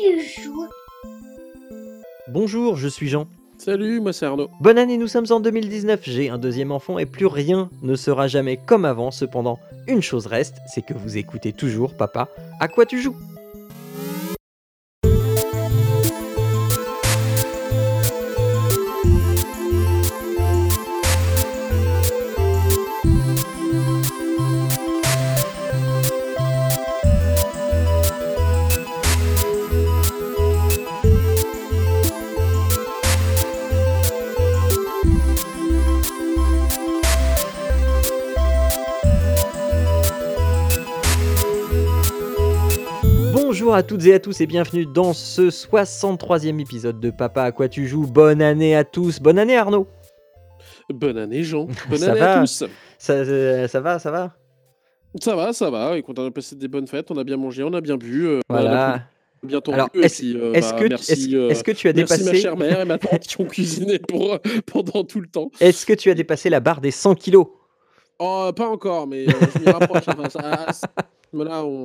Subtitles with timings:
[0.00, 0.66] tu joues
[2.28, 3.26] Bonjour, je suis Jean.
[3.58, 4.48] Salut, moi c'est Arnaud.
[4.60, 8.26] Bonne année, nous sommes en 2019, j'ai un deuxième enfant et plus rien ne sera
[8.26, 9.10] jamais comme avant.
[9.10, 12.28] Cependant, une chose reste, c'est que vous écoutez toujours, papa,
[12.60, 13.16] à quoi tu joues?
[43.70, 47.52] Bonjour à toutes et à tous et bienvenue dans ce 63e épisode de Papa à
[47.52, 48.04] quoi tu joues?
[48.04, 49.86] Bonne année à tous, bonne année Arnaud.
[50.92, 52.38] Bonne année Jean, bonne Ça année va?
[52.38, 52.64] à tous.
[52.98, 54.34] Ça, euh, ça va, ça va?
[55.20, 57.62] Ça va, ça va, et content de passer des bonnes fêtes, on a bien mangé,
[57.62, 58.26] on a bien bu.
[58.26, 59.02] euh, on a Voilà.
[59.44, 62.18] bien tendu, Alors, et est-ce euh, bah, que, merci, est-ce que tu as merci ma
[62.24, 65.48] dépassé chère mère et ma tante qui ont cuisiné pour, pendant tout le temps.
[65.60, 67.46] Est-ce que tu as dépassé la barre des 100 kilos?
[68.18, 70.08] Oh, pas encore, mais euh, je m'y rapproche.
[70.08, 70.86] enfin, ça- à ce
[71.32, 71.84] niveau-là, on...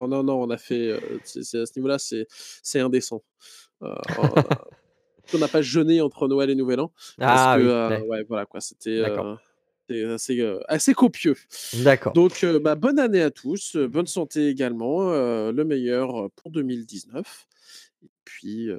[0.00, 0.88] oh, non, non, on a fait...
[0.88, 2.26] euh, c'est- c'est- à ce niveau-là, c'est
[2.62, 3.22] c'est indécent.
[3.82, 3.94] Euh,
[5.32, 6.92] on n'a pas jeûné entre Noël et Nouvel An.
[7.18, 9.02] Parce Ah que, oui, euh, ouais, voilà, quoi, c'était...
[10.08, 11.34] Assez, euh, assez copieux.
[11.82, 12.12] d'accord.
[12.12, 17.46] Donc, euh, bah, bonne année à tous, euh, bonne santé également, le meilleur pour 2019.
[18.04, 18.70] Et puis,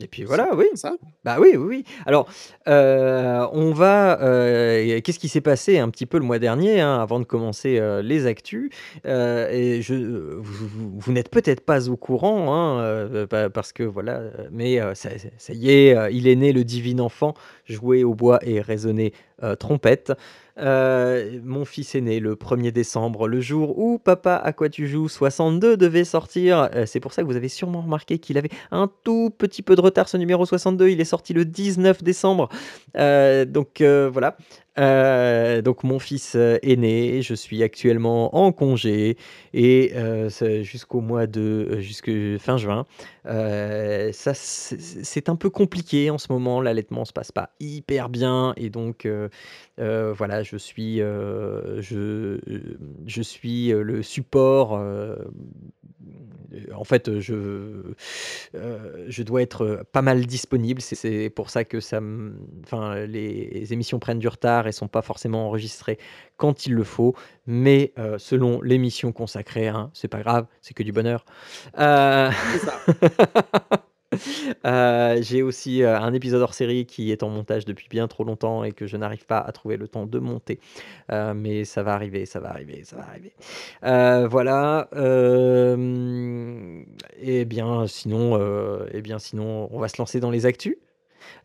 [0.00, 0.66] Et puis voilà, oui.
[0.74, 0.94] ça.
[1.24, 1.84] Bah oui, oui, oui.
[2.06, 2.28] Alors,
[2.68, 4.20] euh, on va.
[4.22, 7.78] euh, Qu'est-ce qui s'est passé un petit peu le mois dernier, hein, avant de commencer
[7.80, 8.70] euh, les actus
[9.04, 9.94] Et je,
[10.38, 15.10] vous, vous- vous n'êtes peut-être pas au courant, hein, pa- parce que voilà, mais ça,
[15.36, 17.34] ça y est, il est né le divin enfant,
[17.68, 20.12] jouer au bois et résonner euh, trompette.
[20.58, 24.88] Euh, mon fils est né le 1er décembre, le jour où Papa à quoi tu
[24.88, 26.68] joues 62 devait sortir.
[26.74, 29.76] Euh, C'est pour ça que vous avez sûrement remarqué qu'il avait un tout petit peu
[29.76, 30.88] de retard ce numéro 62.
[30.88, 32.48] Il est sorti le 19 décembre.
[32.94, 34.36] Donc voilà.
[34.78, 37.20] Euh, donc mon fils euh, est né.
[37.22, 39.16] Je suis actuellement en congé
[39.52, 40.28] et euh,
[40.62, 42.86] jusqu'au mois de euh, fin juin.
[43.24, 46.60] Ça c'est un peu compliqué en ce moment.
[46.60, 49.08] L'allaitement se passe pas hyper bien et donc
[49.76, 52.38] voilà, je suis je
[53.06, 54.78] je suis le support.
[56.74, 57.94] en fait, je,
[59.08, 60.80] je dois être pas mal disponible.
[60.80, 62.00] C'est- pour ça que ça
[62.64, 65.98] enfin, les émissions prennent du retard et sont pas forcément enregistrées
[66.36, 67.14] quand il le faut.
[67.46, 71.24] Mais euh, selon l'émission consacrée, hein, c'est pas grave, c'est que du bonheur.
[71.78, 72.30] Euh,
[74.64, 78.24] euh, J'ai aussi euh, un épisode hors série qui est en montage depuis bien trop
[78.24, 80.60] longtemps et que je n'arrive pas à trouver le temps de monter.
[81.12, 83.32] Euh, mais ça va arriver, ça va arriver, ça va arriver.
[84.28, 84.88] Voilà.
[87.20, 90.76] et bien, sinon, eh bien, sinon, on va se lancer dans les actus.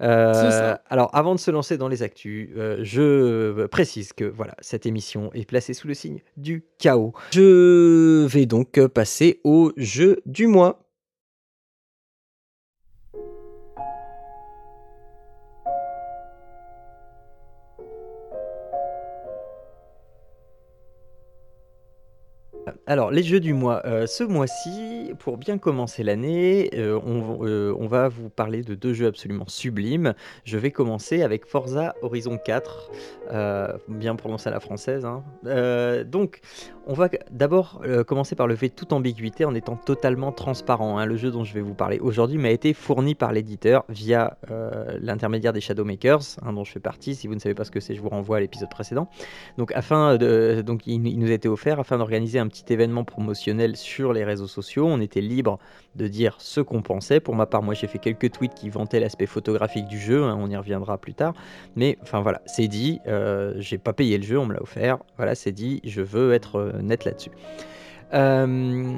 [0.02, 4.86] Euh, alors, avant de se lancer dans les actus, euh, je précise que voilà, cette
[4.86, 7.14] émission est placée sous le signe du chaos.
[7.32, 10.83] Je vais donc passer au jeu du mois.
[22.86, 23.82] Alors, les jeux du mois.
[23.86, 28.76] Euh, ce mois-ci, pour bien commencer l'année, euh, on, euh, on va vous parler de
[28.76, 30.14] deux jeux absolument sublimes.
[30.44, 32.92] Je vais commencer avec Forza Horizon 4,
[33.32, 35.06] euh, bien prononcé à la française.
[35.06, 35.24] hein.
[36.04, 36.42] Donc,
[36.86, 40.98] on va d'abord commencer par lever toute ambiguïté en étant totalement transparent.
[40.98, 41.06] hein.
[41.06, 44.36] Le jeu dont je vais vous parler aujourd'hui m'a été fourni par l'éditeur via
[45.00, 47.16] l'intermédiaire des Shadowmakers, hein, dont je fais partie.
[47.16, 49.08] Si vous ne savez pas ce que c'est, je vous renvoie à l'épisode précédent.
[49.58, 54.14] Donc, afin de, il nous a été offert afin d'organiser un petit événement promotionnel sur
[54.14, 54.86] les réseaux sociaux.
[54.88, 55.60] On était libre
[55.96, 57.20] de dire ce qu'on pensait.
[57.20, 60.24] Pour ma part, moi, j'ai fait quelques tweets qui vantaient l'aspect photographique du jeu.
[60.24, 61.34] hein, on y reviendra plus tard.
[61.76, 63.00] Mais enfin voilà, c'est dit.
[63.08, 64.98] euh, j'ai pas payé le jeu, on me l'a offert.
[65.18, 65.82] Voilà, c'est dit.
[65.84, 67.32] Je veux être euh, net là-dessus.
[68.14, 68.94] Euh,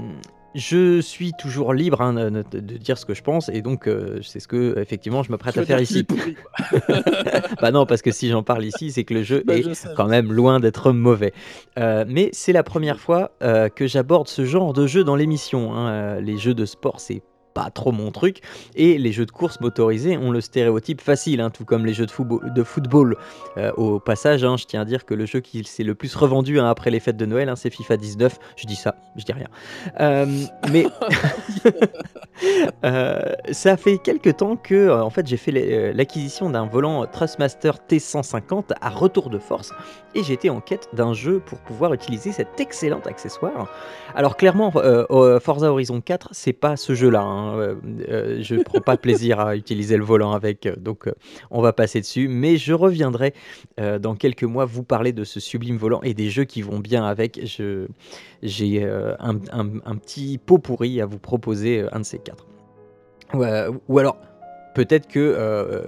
[0.55, 4.39] je suis toujours libre hein, de, dire ce que je pense et donc euh, c'est
[4.39, 6.05] ce que effectivement je me prête Tu à faire ici.
[7.61, 9.73] Bah non, parce que si j'en parle ici, c'est que le jeu Bah, est je
[9.73, 11.33] sais, quand je même loin d'être mauvais.
[11.77, 15.73] Euh, mais c'est la première fois euh, que j'aborde ce genre de jeu dans l'émission.
[15.75, 16.19] hein.
[16.21, 17.21] Les jeux de sport, c'est
[17.55, 18.41] pas trop mon truc.
[18.75, 22.05] Et les jeux de course motorisés ont le stéréotype facile, hein, tout comme les jeux
[22.05, 22.53] de, football.
[22.53, 23.17] De football.
[23.57, 26.13] Euh, au passage, hein, je tiens à dire que le jeu qui s'est le plus
[26.15, 28.37] revendu hein, après les fêtes de Noël, c'est FIFA 19.
[28.57, 29.47] Je dis ça, je dis rien.
[30.01, 30.25] Euh,
[30.71, 30.85] mais
[32.83, 33.21] euh,
[33.51, 38.89] ça fait quelques temps que en fait, j'ai fait l'acquisition d'un volant Trustmaster T150 à
[38.89, 39.71] retour de force
[40.13, 43.69] et j'étais en quête d'un jeu pour pouvoir utiliser cet excellent accessoire.
[44.13, 44.71] Alors clairement,
[45.39, 47.44] Forza Horizon 4, c'est pas ce jeu-là.
[47.45, 47.57] Hein.
[47.57, 51.09] heu heu, je prends pas plaisir à utiliser le volant avec, heu, donc
[51.51, 52.27] on va passer dessus.
[52.27, 53.33] Mais je reviendrai,
[53.77, 57.05] dans quelques mois vous parler de ce sublime volant et des jeux qui vont bien
[57.05, 57.39] avec.
[58.43, 58.83] J'ai,
[59.19, 62.45] un petit pot pourri à vous proposer, un de ces 4.
[63.87, 64.17] Ou alors
[64.75, 65.81] peut-être que,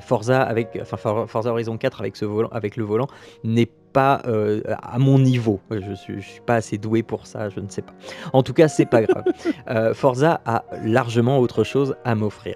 [0.00, 3.08] Forza avec enfin For Forza Horizon 4 avec ce volant avec le volant
[3.44, 5.60] n'est pas, heu, à mon niveau.
[5.70, 7.92] Je suis je suis pas assez doué pour ça, je ne sais pas.
[8.32, 9.24] En tout cas, c'est pas grave.
[9.70, 12.54] Heu, Forza a largement autre chose à m'offrir.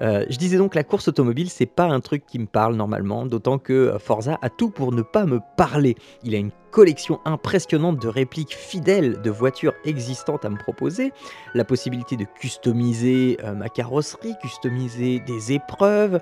[0.00, 3.26] Heu, je disais donc la course automobile, c'est pas un truc qui me parle normalement,
[3.26, 5.96] d'autant que, Forza a tout pour ne pas me parler.
[6.22, 11.12] Il a une collection impressionnante de répliques fidèles de voitures existantes à me proposer,
[11.54, 16.20] la possibilité de customiser, heu, ma carrosserie, customiser des épreuves,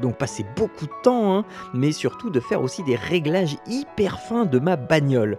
[0.00, 1.44] donc passer beaucoup de temps, hein,
[1.74, 5.36] mais surtout de faire aussi des réglages hyper fins de ma bagnole.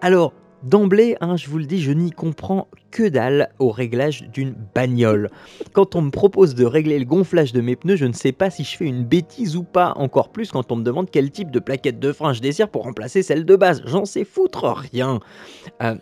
[0.00, 0.32] Alors
[0.66, 5.30] D'emblée, hein, je vous le dis, je n'y comprends que dalle au réglage d'une bagnole.
[5.72, 8.50] Quand on me propose de régler le gonflage de mes pneus, je ne sais pas
[8.50, 11.52] si je fais une bêtise ou pas, encore plus quand on me demande quel type
[11.52, 13.80] de plaquette de frein je désire pour remplacer celle de base.
[13.86, 15.20] J'en sais foutre rien.
[15.84, 15.94] Euh,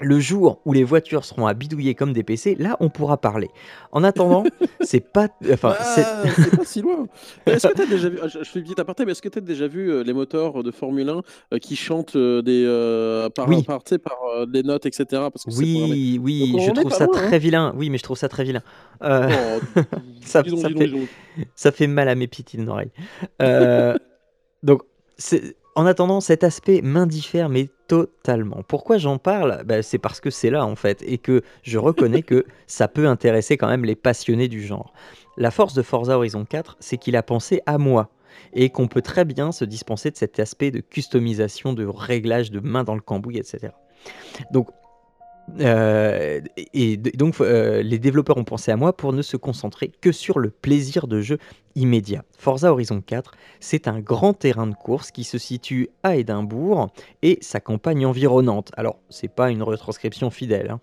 [0.00, 3.48] le jour où les voitures seront à bidouiller comme des PC, là, on pourra parler.
[3.92, 4.44] En attendant,
[4.80, 7.06] c'est pas enfin, c'est Bah, c'est pas si loin.
[7.46, 9.38] Est-ce que as déjà vu ah, je fais une petite aparté, mais est-ce que tu
[9.38, 13.28] as déjà vu, heu, les moteurs de Formule 1, heu, qui chantent, heu, des, heu,
[13.34, 16.92] par oui, par par, des notes et cetera parce que oui, Donc oui, je trouve
[16.92, 17.28] ça loin, hein?
[17.28, 17.74] très vilain.
[17.76, 18.62] Oui, mais je trouve ça très vilain.
[19.00, 19.60] Oh,
[20.24, 20.50] ça fait
[21.54, 22.92] ça mal à mes petites oreilles.
[24.62, 24.82] Donc,
[25.18, 28.62] c'est en attendant, cet aspect m'indiffère, mais totalement.
[28.66, 29.62] Pourquoi j'en parle?
[29.64, 33.06] Bah, c'est parce que c'est là, en fait, et que je reconnais que ça peut
[33.06, 34.92] intéresser quand même les passionnés du genre.
[35.36, 38.10] La force de Forza Horizon 4, c'est qu'il a pensé à moi
[38.52, 42.60] et qu'on peut très bien se dispenser de cet aspect de customisation, de réglage de
[42.60, 43.74] main dans le cambouis, et cetera.
[44.52, 44.68] Donc
[45.60, 49.92] Heu et et donc heu, les développeurs ont pensé à moi pour ne se concentrer
[50.00, 51.38] que sur le plaisir de jeu
[51.74, 52.24] immédiat.
[52.38, 56.88] Forza Horizon 4, c'est un grand terrain de course qui se situe à Édimbourg
[57.22, 58.72] et sa campagne environnante.
[58.76, 60.80] Alors, c'est pas une retranscription fidèle, hein.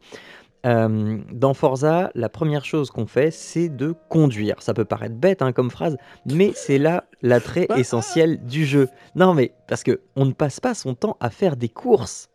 [0.64, 4.62] Hem, dans Forza, la première chose qu'on fait, c'est de conduire.
[4.62, 8.88] Ça peut paraître bête, hein, comme phrase, mais c'est là l'attrait essentiel du jeu.
[9.16, 12.31] Non, mais parce qu'on ne passe pas son temps à faire des courses.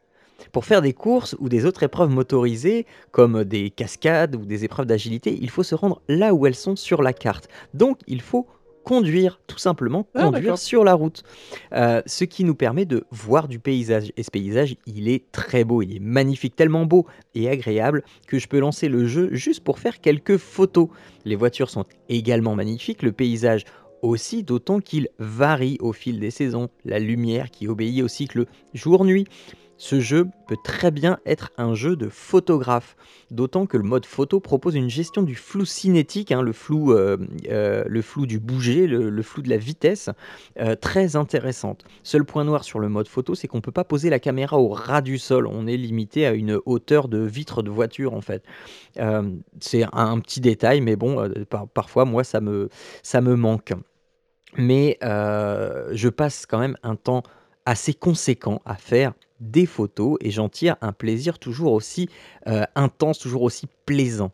[0.52, 4.86] Pour faire des courses ou des autres épreuves motorisées, comme des cascades ou des épreuves
[4.86, 7.48] d'agilité, il faut se rendre là où elles sont sur la carte.
[7.74, 8.46] Donc il faut
[8.86, 11.24] conduire, tout simplement ah conduire sur la route.
[11.74, 15.64] Heu, ce qui nous permet de voir du paysage et ce paysage, il est très
[15.64, 17.04] beau, il est magnifique, tellement beau
[17.34, 20.88] et agréable que je peux lancer le jeu juste pour faire quelques photos.
[21.24, 23.64] Les voitures sont également magnifiques, le paysage
[24.02, 26.68] aussi, d'autant qu'il varie au fil des saisons.
[26.84, 29.26] La lumière qui obéit au cycle jour-nuit.
[29.78, 32.96] Ce jeu peut très bien être un jeu de photographe,
[33.30, 37.18] d'autant que le mode photo propose une gestion du flou cinétique, hein, le, flou, euh,
[37.50, 40.08] euh, le flou du bouger, le, flou de la vitesse,
[40.60, 41.84] euh, très intéressante.
[42.02, 44.58] Seul point noir sur le mode photo, c'est qu'on ne peut pas poser la caméra
[44.58, 48.22] au ras du sol, on est limité à une hauteur de vitre de voiture en
[48.22, 48.44] fait.
[49.60, 52.68] C'est un, petit détail, mais bon, par- parfois moi ça me,
[53.14, 53.74] manque.
[54.56, 57.22] Mais je passe quand même un temps
[57.66, 62.08] assez conséquent à faire des photos et j'en tire un plaisir toujours aussi,
[62.48, 64.30] heu, intense, toujours aussi plaisant.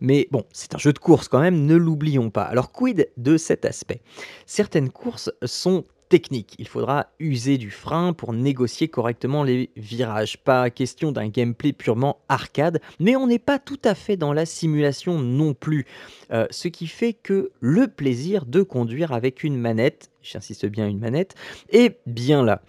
[0.00, 2.44] Mais bon, c'est un jeu de course quand même, ne l'oublions pas.
[2.44, 4.00] Alors quid de cet aspect?
[4.46, 6.54] Certaines courses sont techniques.
[6.58, 10.38] Il faudra user du frein pour négocier correctement les virages.
[10.38, 14.46] Pas question d'un gameplay purement arcade, mais on n'est pas tout à fait dans la
[14.46, 15.86] simulation non plus.
[16.32, 20.98] Heu, ce qui fait que le plaisir de conduire avec une manette, j'insiste bien une
[20.98, 21.34] manette,
[21.70, 22.62] est bien là.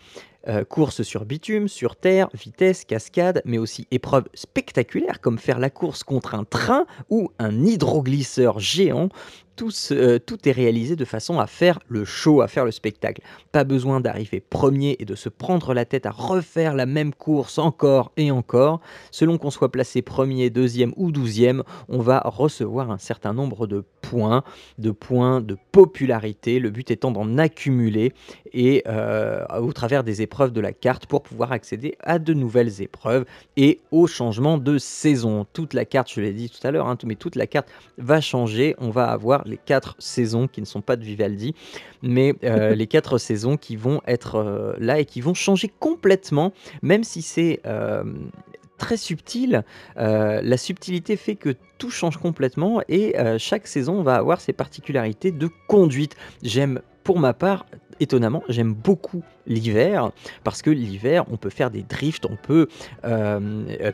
[0.49, 5.69] Heu, course sur bitume, sur terre, vitesse, cascade, mais aussi épreuves spectaculaires comme faire la
[5.69, 9.09] course contre un train ou un hydroglisseur géant.
[9.91, 13.21] Heu, tout est réalisé de façon à faire le show, à faire le spectacle.
[13.51, 17.57] Pas besoin d'arriver premier et de se prendre la tête à refaire la même course
[17.57, 18.81] encore et encore.
[19.11, 23.83] Selon qu'on soit placé premier, deuxième ou douzième, on va recevoir un certain nombre de
[24.01, 24.43] points,
[24.77, 28.13] de points de popularité, le but étant d'en accumuler
[28.53, 32.81] et heu, au travers des épreuves de la carte pour pouvoir accéder à de nouvelles
[32.81, 35.45] épreuves et au changement de saison.
[35.53, 38.21] Toute la carte, je l'ai dit tout à l'heure, hein, mais toute la carte va
[38.21, 38.75] changer.
[38.79, 41.55] On va avoir les 4 saisons qui ne sont pas de Vivaldi,
[42.01, 46.53] mais heu, les 4 saisons qui vont être, heu, là et qui vont changer complètement,
[46.81, 48.29] même si c'est, hem,
[48.77, 49.63] très subtil,
[49.95, 55.49] la subtilité fait que tout change complètement et chaque saison va avoir ses particularités de
[55.67, 56.15] conduite.
[56.43, 57.65] J'aime pour ma part,
[58.01, 60.11] étonnamment, j'aime beaucoup l'hiver
[60.43, 62.67] parce que l'hiver, on peut faire des drifts, on peut,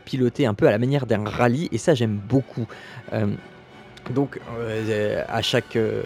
[0.04, 2.66] piloter un peu à la manière d'un rallye et ça j'aime beaucoup.
[4.10, 5.76] Donc, euh, à chaque.
[5.76, 6.02] euh,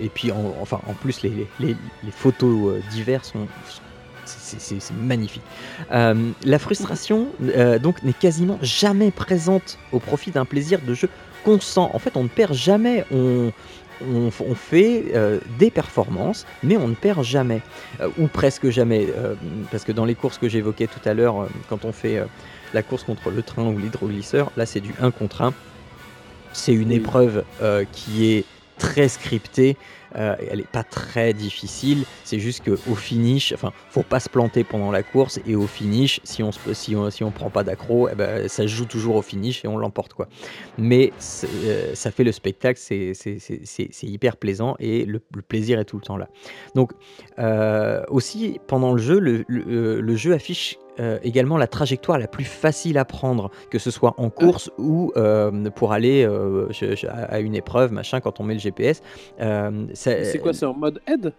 [0.00, 1.46] et puis, en, enfin, en plus, les,
[2.10, 3.46] photos euh, diverses sont.
[4.24, 5.42] c'est- magnifique.
[5.90, 7.28] La frustration
[7.82, 11.08] donc n'est quasiment jamais présente au profit d'un plaisir de jeu
[11.44, 11.90] constant.
[11.94, 13.04] En fait, on ne perd jamais.
[13.10, 13.52] On,
[14.00, 15.12] on, fait
[15.58, 17.60] des performances, mais on ne perd jamais,
[18.18, 19.08] ou presque jamais,
[19.70, 22.22] parce que dans les courses que j'évoquais tout à l'heure, quand on fait
[22.72, 25.52] la course contre le train ou l'hydroglisseur, là c'est du 1 contre 1.
[26.52, 26.96] C'est une Oui.
[26.96, 28.44] épreuve euh, qui est
[28.78, 29.76] très scriptée.
[30.14, 32.04] euh, elle n'est pas très difficile.
[32.22, 35.40] C'est juste qu'au finish, enfin, faut pas se planter pendant la course.
[35.46, 38.46] Et au finish, si on se, si on, si on prend pas d'accro, eh ben,
[38.46, 40.28] ça se joue toujours au finish et on l'emporte quoi.
[40.76, 41.14] Mais
[41.64, 43.14] euh, ça fait le spectacle, c'est
[44.02, 46.28] hyper plaisant et le, le plaisir est tout le temps là.
[46.74, 46.92] Donc
[47.38, 52.26] euh, aussi pendant le jeu, le, le- le jeu affiche euh, également la trajectoire la
[52.28, 56.94] plus facile à prendre, que ce soit en course ou euh, pour aller euh, je-
[56.94, 59.00] je- à une épreuve, machin, quand on met le GPS.
[59.94, 61.32] C'est quoi, c'est en mode aide?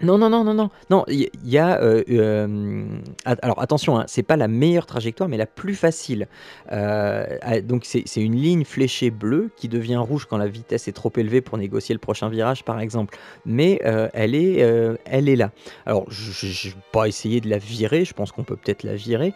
[0.00, 1.04] Non, non, non, non, non, non.
[1.08, 1.80] Il y, a.
[1.82, 2.84] euh, euh,
[3.24, 6.28] alors attention, hein, c'est pas la meilleure trajectoire, mais la plus facile.
[6.70, 7.26] Euh,
[7.62, 11.40] donc c'est une ligne fléchée bleue qui devient rouge quand la vitesse est trop élevée
[11.40, 13.18] pour négocier le prochain virage, par exemple.
[13.44, 13.80] Mais
[14.14, 14.58] elle est,
[15.04, 15.50] elle est là.
[15.84, 18.04] Alors je n'ai pas essayé de la virer.
[18.04, 19.34] Je pense qu'on peut peut-être la virer,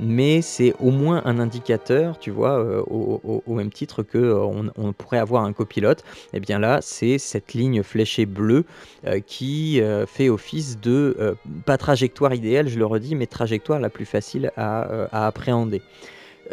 [0.00, 4.92] mais c'est au moins un indicateur, tu vois, au, au- même titre que on, on
[4.94, 6.02] pourrait avoir un copilote.
[6.32, 8.64] Et bien là, c'est cette ligne fléchée bleue
[9.26, 11.34] qui euh, fait office de, euh,
[11.64, 15.82] pas trajectoire idéale, je le redis, mais trajectoire la plus facile à, euh, appréhender.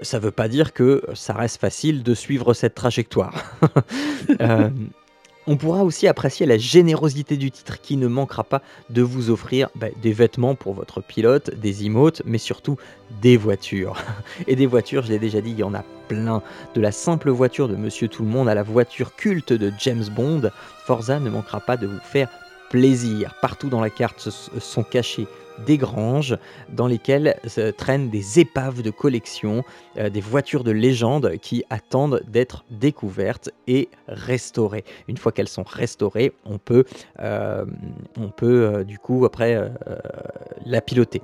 [0.02, 3.56] Ça ne veut pas dire que ça reste facile de suivre cette trajectoire.
[5.48, 9.70] On pourra aussi apprécier la générosité du titre qui ne manquera pas de vous offrir
[9.74, 12.78] bah, des vêtements pour votre pilote, des emotes, mais surtout
[13.24, 13.96] des voitures.
[14.48, 16.44] Et des voitures, je l'ai déjà dit, il y en a plein.
[16.76, 20.06] De la simple voiture de Monsieur Tout le Monde à la voiture culte de James
[20.16, 20.52] Bond,
[20.86, 22.30] Forza ne manquera pas de vous faire
[22.70, 23.34] plaisir.
[23.42, 25.28] Partout dans la carte se- sont cachées
[25.66, 26.38] des granges
[26.70, 29.64] dans lesquelles se traînent des épaves de collection,
[29.98, 34.84] euh, des voitures de légende qui attendent d'être découvertes et restaurées.
[35.08, 36.86] Une fois qu'elles sont restaurées, on peut,
[37.20, 37.66] euh,
[38.44, 39.72] euh, du coup après
[40.66, 41.22] la piloter.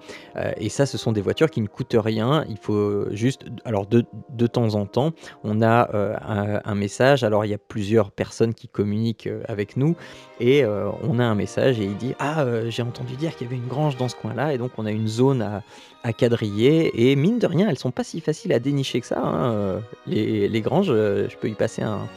[0.57, 2.45] Et ça, ce sont des voitures qui ne coûtent rien.
[2.49, 4.05] Il faut juste, alors de,
[4.47, 5.11] temps en temps,
[5.43, 7.23] on a un, un message.
[7.23, 9.95] Alors il y a plusieurs personnes qui communiquent avec nous
[10.39, 13.61] et on a un message et il dit ah j'ai entendu dire qu'il y avait
[13.61, 14.15] une grange dans ce
[14.51, 15.63] et donc on a une zone à,
[16.03, 19.19] à quadriller et mine de rien elles sont pas si faciles à dénicher que ça.
[19.21, 22.07] hein, Les, les granges, euh, je peux y passer un,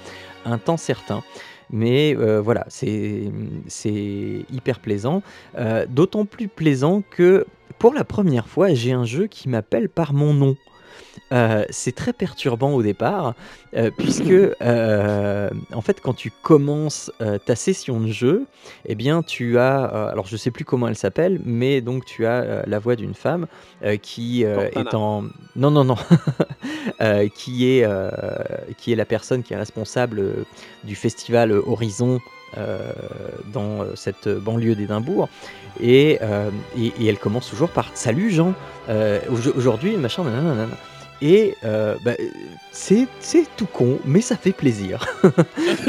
[0.58, 1.22] temps certain.
[1.70, 3.30] Mais euh, voilà, c'est
[3.66, 5.22] c'est hyper plaisant.
[5.58, 7.46] Euh, D'autant plus plaisant que
[7.78, 10.56] pour la première fois, j'ai un jeu qui m'appelle par mon nom.
[11.32, 13.34] Euh, c'est très perturbant au départ,
[13.76, 17.12] euh, puisque euh, en fait, quand tu commences
[17.44, 18.46] ta session de jeu,
[18.86, 22.64] eh bien, tu as, alors je sais plus comment elle s'appelle, mais donc tu as
[22.66, 23.46] la voix d'une femme
[24.02, 25.24] qui est en,
[25.56, 25.96] non, non, non,
[27.34, 27.86] qui est
[28.78, 30.46] qui est la personne qui est responsable
[30.84, 32.20] du festival Horizon
[32.56, 35.28] dans euh, cette banlieue d'Édimbourg.
[35.80, 38.54] Et, euh, et, et elle commence toujours par Salut Jean,
[38.88, 40.66] euh, aujo- aujourd'hui, machin, nanana.
[41.20, 42.12] Et euh, bah,
[42.72, 43.06] c'est
[43.56, 45.04] tout con, mais ça fait plaisir.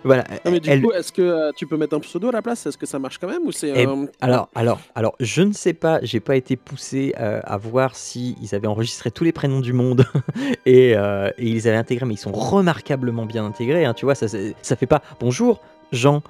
[0.00, 0.24] Euh, voilà.
[0.44, 2.42] Non, mais du elle- coup, est-ce que euh, tu peux mettre un pseudo à la
[2.42, 2.64] place?
[2.66, 5.52] Est-ce que ça marche quand même ou c'est Eh, un- Alors, alors, alors, je ne
[5.52, 9.32] sais pas, j'ai pas été poussé euh, à voir si ils avaient enregistré tous les
[9.32, 10.04] prénoms du monde
[10.66, 13.84] et, euh, et ils avaient intégré, mais ils sont remarquablement bien intégrés.
[13.84, 15.60] hein, tu vois, ça, ça fait pas bonjour
[15.92, 16.22] Jean.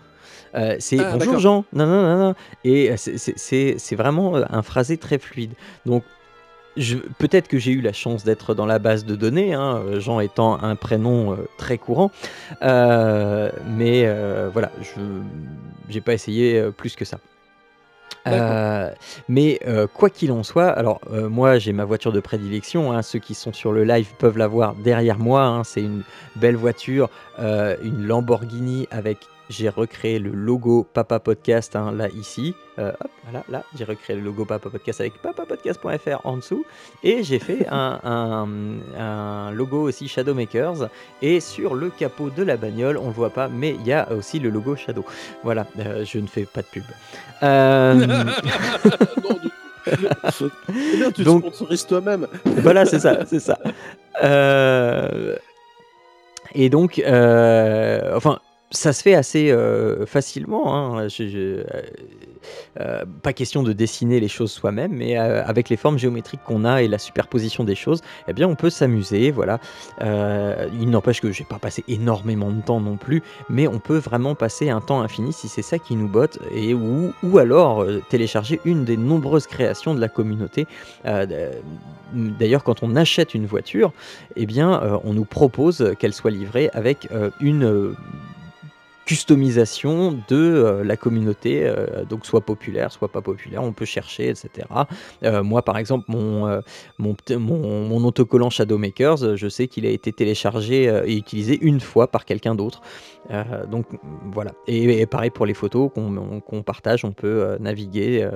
[0.57, 1.39] Euh, c'est Ah, bonjour.
[1.39, 2.35] Jean, non, non, non, non.
[2.65, 5.53] Et euh, c'est- vraiment euh, un phrasé très fluide.
[5.87, 6.03] Donc,
[7.19, 10.63] peut-être que j'ai eu la chance d'être dans la base de données, hein, Jean étant
[10.63, 12.11] un prénom euh, très courant,
[12.63, 15.01] Euh, mais euh, voilà, je
[15.89, 17.19] j'ai pas essayé plus que ça.
[18.27, 18.91] Euh,
[19.29, 23.01] mais euh, quoi qu'il en soit, alors euh, moi j'ai ma voiture de prédilection, hein,
[23.03, 26.03] ceux qui sont sur le live peuvent la voir derrière moi, hein, c'est une
[26.37, 27.09] belle voiture,
[27.39, 29.19] une Lamborghini avec,
[29.51, 34.17] j'ai recréé le logo Papa Podcast hein, là ici, Euh, hop, voilà, là j'ai recréé
[34.19, 36.65] le logo Papa Podcast avec papapodcast.fr en dessous,
[37.03, 38.49] et j'ai fait un, un-
[38.99, 40.89] un logo aussi Shadow Makers,
[41.21, 44.11] et sur le capot de la bagnole, on le voit pas, mais il y a
[44.13, 45.05] aussi le logo Shadow.
[45.45, 46.85] Voilà, euh, je ne fais pas de pub.
[47.43, 47.95] Euh,
[50.97, 52.27] non, du tu Donc- sponsorises toi-même.
[52.45, 53.59] voilà, c'est ça, c'est ça.
[54.23, 55.37] Euh,
[56.55, 58.39] Et donc, euh, enfin,
[58.73, 60.75] ça se fait assez euh, facilement.
[60.75, 61.09] hein.
[61.21, 61.65] Euh,
[62.81, 62.85] heu,
[63.23, 66.89] pas question de dessiner les choses soi-même, mais avec les formes géométriques qu'on a et
[66.89, 69.59] la superposition des choses, eh bien, on peut s'amuser, voilà.
[70.01, 74.35] Il n'empêche que j'ai pas passé énormément de temps non plus, mais on peut vraiment
[74.35, 78.61] passer un temps infini si c'est ça qui nous botte et ou ou alors, télécharger
[78.65, 80.67] une des nombreuses créations de la communauté.
[82.15, 83.93] D'ailleurs, quand on achète une voiture,
[84.37, 87.09] eh bien, on nous propose qu'elle soit livrée avec,
[87.41, 87.95] une,
[89.11, 89.93] customisation
[90.29, 94.37] de, heu, la communauté, heu, donc soit populaire, soit pas populaire, on peut chercher et
[94.37, 94.87] cetera.
[95.25, 96.61] Heu, moi, par exemple, mon,
[96.99, 97.17] mon
[97.49, 102.25] mon mon autocollant Shadowmakers, je sais qu'il a été téléchargé, et utilisé une fois par
[102.25, 102.81] quelqu'un d'autre.
[103.73, 103.87] Donc
[104.33, 108.29] voilà et pareil pour les photos qu'on qu'on partage, on peut, naviguer,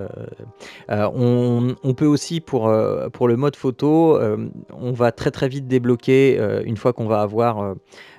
[0.88, 2.72] on on peut aussi pour,
[3.12, 4.18] pour le mode photo,
[4.88, 7.74] on va très, très vite débloquer, une fois qu'on va avoir,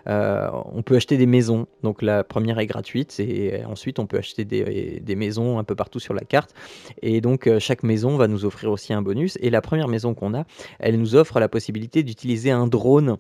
[0.08, 1.68] heu, on peut acheter des maisons.
[1.84, 5.76] Donc la première est gratuite et ensuite on peut acheter des des maisons un peu
[5.76, 6.54] partout sur la carte.
[7.02, 9.38] Et donc chaque maison va nous offrir aussi un bonus.
[9.42, 10.46] Et la première maison qu'on a,
[10.80, 13.18] elle nous offre la possibilité d'utiliser un drone.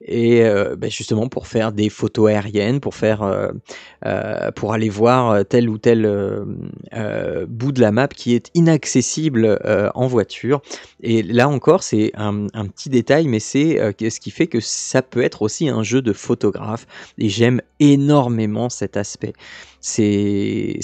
[0.00, 0.42] Et
[0.76, 3.50] bah, justement pour faire des photos aériennes, pour faire,
[4.54, 6.02] pour aller voir tel ou tel,
[7.48, 9.58] bout de la map qui est inaccessible,
[9.94, 10.60] en voiture.
[11.02, 15.22] Et là encore, c'est un petit détail, mais c'est, ce qui fait que ça peut
[15.22, 19.32] être aussi un jeu de photographe et j'aime énormément cet aspect.
[19.80, 20.78] C'est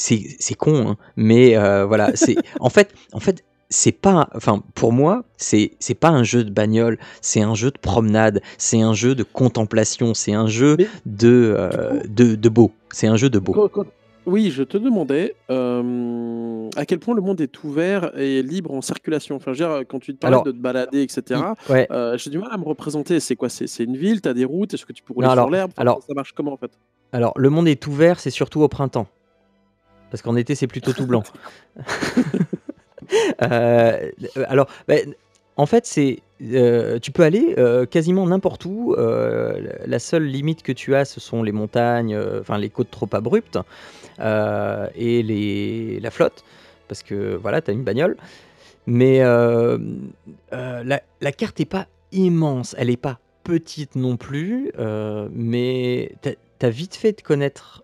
[0.58, 5.24] con, hein, mais heu, voilà, c'est en fait en fait, c'est pas enfin, pour moi,
[5.36, 9.14] c'est c'est pas un jeu de bagnole, c'est un jeu de promenade, c'est un jeu
[9.14, 13.52] de contemplation, c'est un jeu de, coup de de beau, c'est un jeu de beau.
[13.52, 13.86] quand quand
[14.26, 18.81] oui, je te demandais, hem, à quel point le monde est ouvert et libre en
[18.81, 19.37] circulation?
[19.37, 21.54] Enfin, je veux dire, quand tu te parlais Alors, de te balader et i cetera,
[21.69, 21.87] ouais.
[21.90, 23.21] heu, j'ai du mal à me représenter.
[23.21, 23.49] C'est quoi?
[23.49, 24.21] C'est une ville?
[24.21, 24.75] Tu as des routes?
[24.75, 25.71] Est-ce que tu peux rouler Non, sur alors l'herbe?
[25.73, 26.71] Enfin, ça alors ça marche comment, en fait?
[27.12, 29.07] alors le monde est ouvert, c'est surtout au printemps.
[30.11, 31.23] Parce qu'en été, c'est plutôt tout blanc.
[31.76, 31.83] Heu,
[34.49, 34.95] alors, bah,
[35.56, 40.62] en fait, c'est, heu, tu peux aller, heu, quasiment n'importe où, heu, la seule limite
[40.62, 43.58] que tu as, ce sont les montagnes, enfin les côtes trop abruptes,
[44.21, 46.45] et la flotte,
[46.88, 48.17] parce que voilà, tu as une bagnole.
[48.86, 49.78] Mais la
[51.36, 54.73] carte est pas immense, elle est pas petite non plus,
[55.32, 56.12] mais
[56.64, 57.82] tu as tu as vite fait de connaître,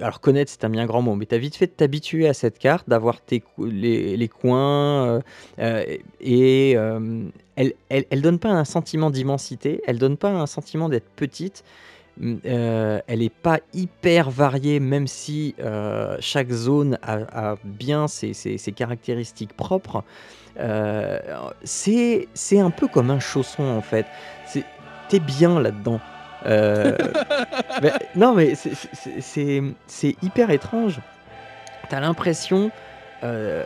[0.00, 2.34] alors connaître, c'est un bien grand mot, mais tu as vite fait de t'habituer à
[2.34, 5.22] cette carte, d'avoir tes les les coins, heu
[5.60, 10.46] heu et hem, elle elle elle donne pas un sentiment d'immensité, elle donne pas un
[10.46, 11.64] sentiment d'être petite,
[12.20, 15.54] elle est pas hyper variée, même si,
[16.20, 20.04] chaque zone a bien ses ses caractéristiques propres.
[20.60, 21.18] Heu,
[21.64, 22.28] c'est
[22.60, 24.06] un peu comme un chausson, en fait.
[24.46, 24.64] C'est
[25.08, 26.00] tu es bien là-dedans.
[26.46, 26.96] Heu,
[27.82, 31.00] beh, non, mais c'est hyper étrange.
[31.88, 32.72] Tu as l'impression,
[33.24, 33.64] heu,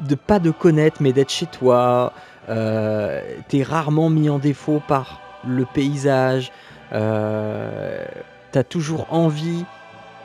[0.00, 2.12] de pas de connaître, mais d'être chez toi.
[2.48, 6.50] Heu, tu es rarement mis en défaut par le paysage.
[6.92, 8.04] Heu,
[8.52, 9.66] tu as toujours envie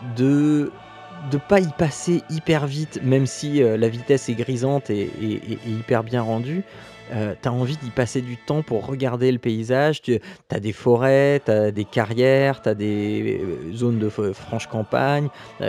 [0.01, 0.73] de
[1.11, 6.21] de pas y passer hyper vite, même si, la vitesse est grisante et hyper bien
[6.21, 6.65] rendue.
[7.13, 10.01] Heu, tu as envie d'y passer du temps pour regarder le paysage.
[10.01, 13.41] Tu as des forêts, tu des carrières, tu as des
[13.73, 15.29] zones de franche campagne.
[15.61, 15.65] Heu,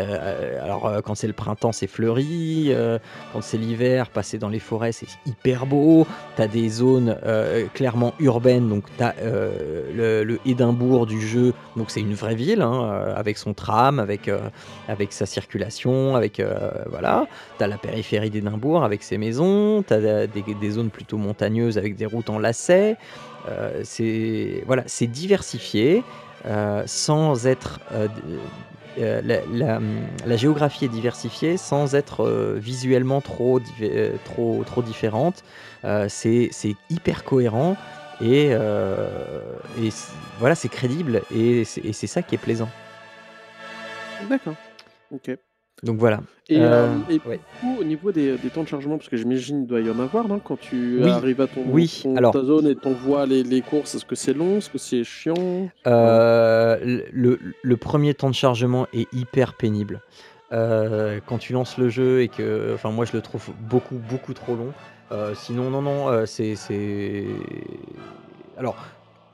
[0.63, 2.73] alors, heu, quand c'est le printemps, c'est fleuri,
[3.33, 6.07] quand c'est l'hiver, passer dans les forêts, c'est hyper beau.
[6.37, 7.17] Tu as des zones,
[7.75, 13.13] clairement urbaines, donc tu as, le Édimbourg du jeu, donc c'est une vraie ville, hein,
[13.15, 14.31] avec son tram, avec,
[14.89, 16.43] avec sa circulation, avec,
[16.87, 17.27] voilà.
[17.59, 21.77] Tu as la périphérie d'Édimbourg avec ses maisons, tu as des des zones plutôt montagneuses
[21.79, 22.97] avec des routes en lacets.
[23.49, 26.03] Heu, c'est voilà, c'est diversifié,
[26.47, 28.09] heu, sans être, heu,
[30.27, 32.25] la géographie est diversifiée sans être,
[32.57, 33.61] visuellement trop
[34.25, 35.45] trop trop différente.
[36.09, 36.51] C'est
[36.91, 37.77] hyper cohérent
[38.21, 38.53] et
[39.83, 39.91] et
[40.41, 42.71] voilà, c'est crédible et c'est ça qui est plaisant.
[44.29, 44.57] D'accord,
[45.13, 45.31] OK.
[45.83, 47.43] Donc voilà, Et heu, hem et ouais.
[47.53, 49.91] du coup, au niveau des des temps de chargement, parce que j'imagine il doit y
[49.91, 50.39] en avoir, non?
[50.41, 53.43] Quand tu Oui, arrives à ton oui, ton alors ta zone et tu envoies les
[53.43, 54.59] les courses, est-ce que c'est long?
[54.59, 55.73] Est-ce que c'est chiant?
[55.85, 60.03] L le le 1er temps de chargement est hyper pénible.
[60.53, 64.35] Heu, quand tu lances le jeu et que enfin moi je le trouve beaucoup, beaucoup
[64.35, 64.75] trop long.
[65.35, 66.55] Sinon non, non, c'est
[68.57, 68.77] alors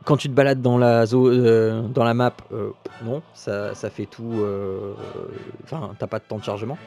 [0.05, 3.91] quand tu te balades dans la zo heu, dans la map, heu, non, ça ça
[3.91, 4.97] fait tout, heu,
[5.65, 6.81] enfin tu as pas de temps de chargement.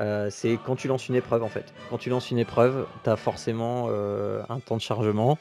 [0.00, 1.74] Heu, c'est quand tu lances une épreuve, en fait.
[1.86, 5.40] Quand tu lances une épreuve, tu as forcément, heu, un temps de chargement,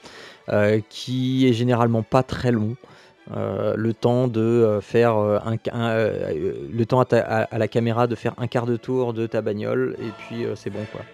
[0.89, 2.77] qui est généralement pas très long.
[3.29, 8.77] le temps de faire un, le temps à, la caméra de faire un quart de
[8.77, 11.07] tour de ta bagnole et puis c'est bon quoi.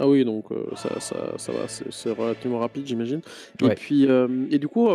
[0.00, 3.20] Ah oui, donc ça, ça, ça, va, c'est relativement rapide, j'imagine.
[3.62, 4.06] Et puis,
[4.50, 4.88] et du coup,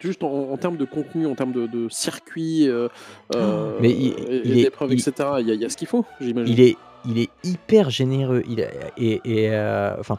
[0.00, 2.68] juste en, termes de contenu, en termes de, de circuit,
[3.80, 6.52] mais il, d'épreuves, etc., il y, a ce qu'il faut, j'imagine.
[6.52, 6.76] Il est,
[7.08, 8.42] il est hyper généreux.
[8.48, 8.66] Il
[8.98, 9.50] et, et
[9.98, 10.18] enfin,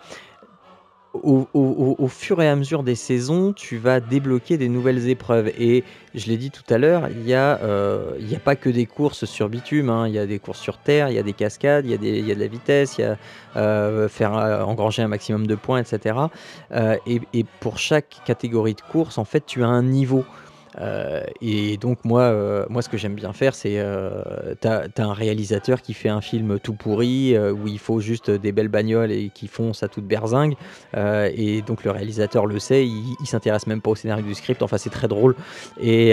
[1.13, 5.52] au, fur et à mesure des saisons, tu vas débloquer des nouvelles épreuves.
[5.60, 5.84] Et
[6.15, 9.26] je l'ai dit tout à l'heure, il n'y a, euh, a pas que des courses
[9.26, 10.08] sur bitume, hein.
[10.08, 12.36] il y a des courses sur terre, il y a des cascades, il y a,
[12.36, 13.17] de la vitesse, il y a
[13.56, 16.15] euh, faire euh, engranger un maximum de points, etc.
[17.06, 20.26] et, et, pour chaque catégorie de course, en fait, tu as un niveau.
[20.79, 25.03] Euh, et donc moi, euh, moi ce que j'aime bien faire, c'est euh, t'as as
[25.03, 29.12] un réalisateur qui fait un film tout pourri où il faut juste des belles bagnoles
[29.12, 30.55] et qui font ça toute berzingue.
[30.95, 34.62] et donc le réalisateur le sait, il, s'intéresse même pas au scénario du script.
[34.62, 35.36] Enfin c'est très drôle.
[35.79, 36.12] Et,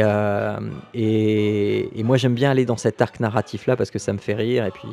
[0.94, 4.35] et, moi j'aime bien aller dans cet arc narratif là parce que ça me fait
[4.35, 4.64] rire.
[4.64, 4.88] Et puis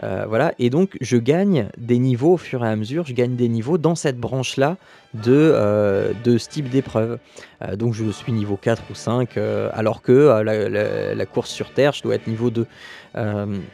[0.00, 0.52] voilà.
[0.58, 3.04] Et donc je gagne des niveaux au fur et à mesure.
[3.06, 4.76] Je gagne des niveaux dans cette branche là
[5.14, 7.18] de, euh, de ce type d'épreuve.
[7.62, 11.92] Euh, donc je suis niveau 4 ou 5, euh, alors que la, course sur Terre,
[11.92, 12.66] je dois être niveau 2.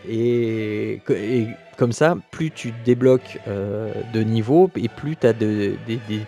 [0.08, 1.46] Et, et
[1.80, 5.78] comme ça, plus tu débloques euh, de niveau et plus tu as des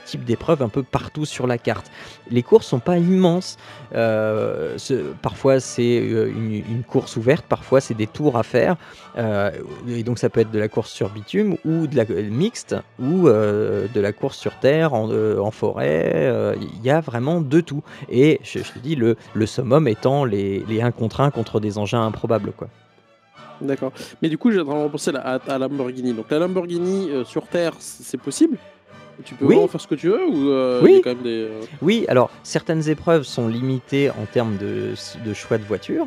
[0.07, 1.93] types d'épreuves un peu partout sur la carte.
[2.31, 3.59] Les courses sont pas immenses.
[3.95, 4.79] Euh,
[5.21, 8.77] parfois c'est euh, une, course ouverte, parfois c'est des tours à faire.
[9.87, 13.29] et donc ça peut être de la course sur bitume ou de la mixte ou
[13.29, 16.57] de la course sur terre, en, forêt.
[16.63, 17.83] Il y a vraiment de tout.
[18.09, 21.77] Et je, te dis, le, le summum étant les, les 1 contre 1 contre des
[21.77, 22.53] engins improbables.
[22.53, 22.69] quoi.
[23.63, 23.93] D'accord.
[24.21, 26.13] Mais du coup, j'ai vraiment pensé à, à, Lamborghini.
[26.13, 28.59] Donc la Lamborghini euh, sur Terre, c'est possible?
[29.25, 29.69] Tu peux oui.
[29.69, 30.95] faire ce que tu veux ou euh, oui.
[30.95, 34.95] Y a quand même des, euh, oui, alors certaines épreuves sont limitées en termes de,
[35.25, 36.07] de choix de voiture,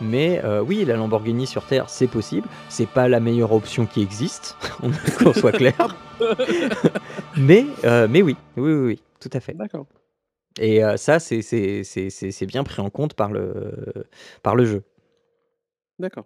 [0.00, 2.48] mais oui, la Lamborghini sur Terre, c'est possible.
[2.68, 4.56] C'est pas la meilleure option qui existe,
[5.18, 5.96] qu'on soit clair.
[7.36, 9.54] mais, mais oui, oui, oui, oui, tout à fait.
[9.54, 9.86] D'accord.
[10.58, 13.74] Et ça, c'est bien pris en compte par le,
[14.42, 14.82] par le jeu.
[15.98, 16.24] D'accord.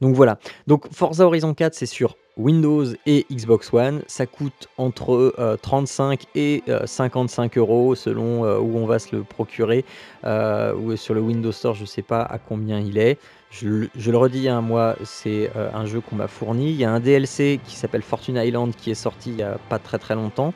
[0.00, 0.38] Donc voilà.
[0.66, 4.02] Donc Forza Horizon 4, c'est sur Windows et Xbox One.
[4.06, 9.14] Ça coûte entre 35 euh, et 55 euh, euros selon euh, où on va se
[9.16, 9.84] le procurer.
[10.24, 13.18] ou sur le Windows Store, je ne sais pas à combien il est.
[13.50, 16.70] Je, le redis, hein, moi, c'est un jeu qu'on m'a fourni.
[16.70, 19.56] Il y a un DLC qui s'appelle Fortune Island qui est sorti il n'y a
[19.70, 20.52] pas très très longtemps.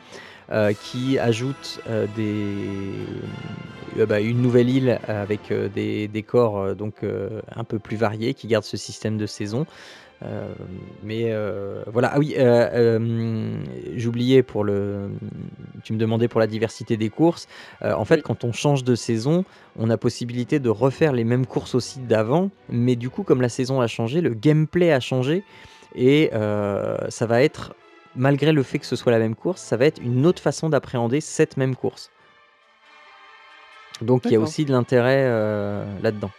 [0.51, 2.35] Euh, qui ajoute euh, des,
[3.97, 7.05] euh, bah, une nouvelle île avec des décors donc
[7.55, 9.65] un peu plus variés qui garde ce système de saison.
[11.03, 11.33] mais
[11.87, 12.35] voilà, ah oui,
[13.95, 15.09] j'oubliais pour le.
[15.83, 17.47] Tu me demandais pour la diversité des courses.
[17.81, 19.45] en fait, quand on change de saison,
[19.79, 23.49] on a possibilité de refaire les mêmes courses aussi d'avant, mais du coup, comme la
[23.49, 25.43] saison a changé, le gameplay a changé
[25.95, 27.73] et ça va être
[28.15, 30.69] malgré le fait que ce soit la même course, ça va être une autre façon
[30.69, 32.11] d'appréhender cette même course.
[34.01, 36.31] Donc il y a aussi de l'intérêt euh, là-dedans.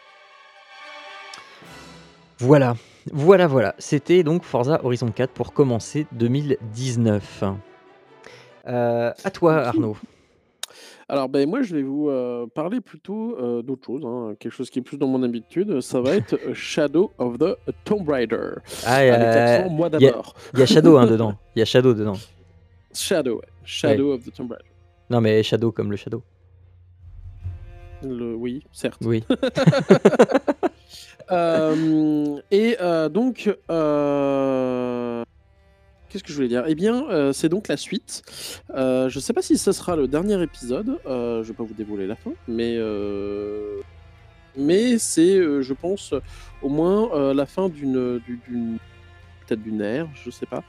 [2.39, 2.75] Voilà,
[3.13, 3.75] voilà, voilà.
[3.79, 7.45] C'était donc Forza Horizon 4 pour commencer 2019.
[8.67, 9.97] Euh, à toi, Arnaud.
[11.13, 14.71] Alors, ben, moi, je vais vous euh, parler plutôt euh, d'autre chose, hein, quelque chose
[14.71, 15.83] qui est plus dans mon habitude.
[15.83, 18.53] Ça va être euh, Shadow of the Tomb Raider.
[18.87, 20.35] Ah, moi d'abord.
[20.55, 21.35] Il y, a Shadow hein, dedans.
[21.55, 22.17] Il y a Shadow dedans.
[22.95, 23.47] Shadow, ouais.
[23.63, 24.65] Shadow of the Tomb Raider.
[25.11, 26.23] Non, mais Shadow comme le Shadow.
[28.03, 28.35] Le...
[28.35, 29.03] Oui, certes.
[29.05, 29.23] Oui.
[32.51, 32.77] et
[33.11, 33.55] donc,
[36.13, 36.65] Qu'est-ce que je voulais dire?
[36.67, 38.23] Eh bien, euh, c'est donc la suite.
[38.75, 40.99] Euh, je ne sais pas si ce sera le dernier épisode.
[41.07, 42.79] Euh, je ne vais pas vous dévoiler la fin, mais
[44.55, 46.13] mais c'est, je pense,
[46.61, 48.21] au moins la fin d'une,
[49.47, 50.63] peut-être d'une ère, je ne sais pas,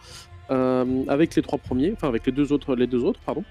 [1.10, 3.44] avec les trois premiers, enfin avec les deux autres, les deux autres, pardon.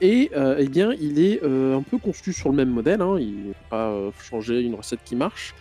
[0.00, 3.02] et eh bien, il est un peu conçu sur le même modèle.
[3.02, 5.52] Hein, il n'a pas changé une recette qui marche,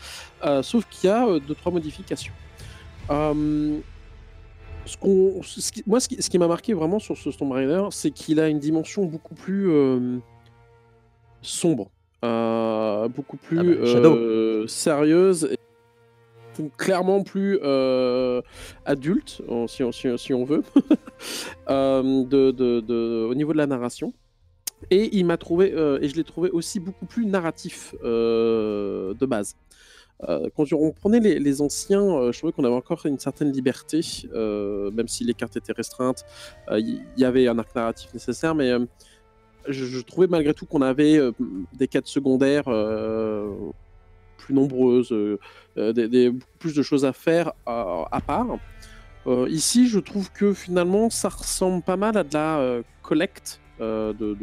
[0.62, 2.34] sauf qu'il y a deux trois modifications
[4.86, 4.98] ce
[5.86, 9.06] moi, ce qui, m'a marqué vraiment sur ce Tomb Raider, c'est qu'il a une dimension
[9.06, 10.18] beaucoup plus euh,
[11.42, 11.90] sombre,
[12.26, 15.58] euh, beaucoup plus ah bah, euh, sérieuse, et
[16.78, 17.60] clairement plus
[18.86, 20.64] adulte, si on, si, on veut,
[21.70, 24.14] de, de, au niveau de la narration.
[24.92, 25.68] Et il m'a trouvé,
[26.02, 29.56] et je l'ai trouvé aussi beaucoup plus narratif de base.
[30.28, 34.02] Euh, quand on prenait les, anciens, euh, je trouvais qu'on avait encore une certaine liberté,
[34.34, 36.26] euh, même si les cartes étaient restreintes,
[36.72, 38.72] il y, avait un arc narratif nécessaire, mais
[39.68, 41.20] je, trouvais malgré tout qu'on avait
[41.74, 42.66] des quêtes secondaires
[44.38, 45.14] plus nombreuses,
[45.76, 48.58] des, plus de choses à faire à, part.
[49.48, 54.36] Ici, je trouve que finalement, ça ressemble pas mal à de la collecte de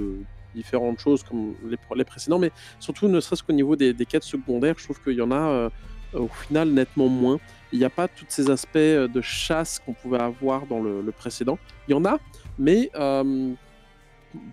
[0.61, 4.25] différentes choses comme les, les précédents, mais surtout ne serait-ce qu'au niveau des, des quêtes
[4.35, 5.71] secondaires, je trouve qu'il y en a euh,
[6.15, 7.39] au final nettement moins.
[7.73, 11.03] Il n'y a pas tous ces aspects euh, de chasse qu'on pouvait avoir dans le,
[11.03, 11.59] le précédent.
[11.87, 12.19] Il y en a,
[12.59, 13.53] mais euh,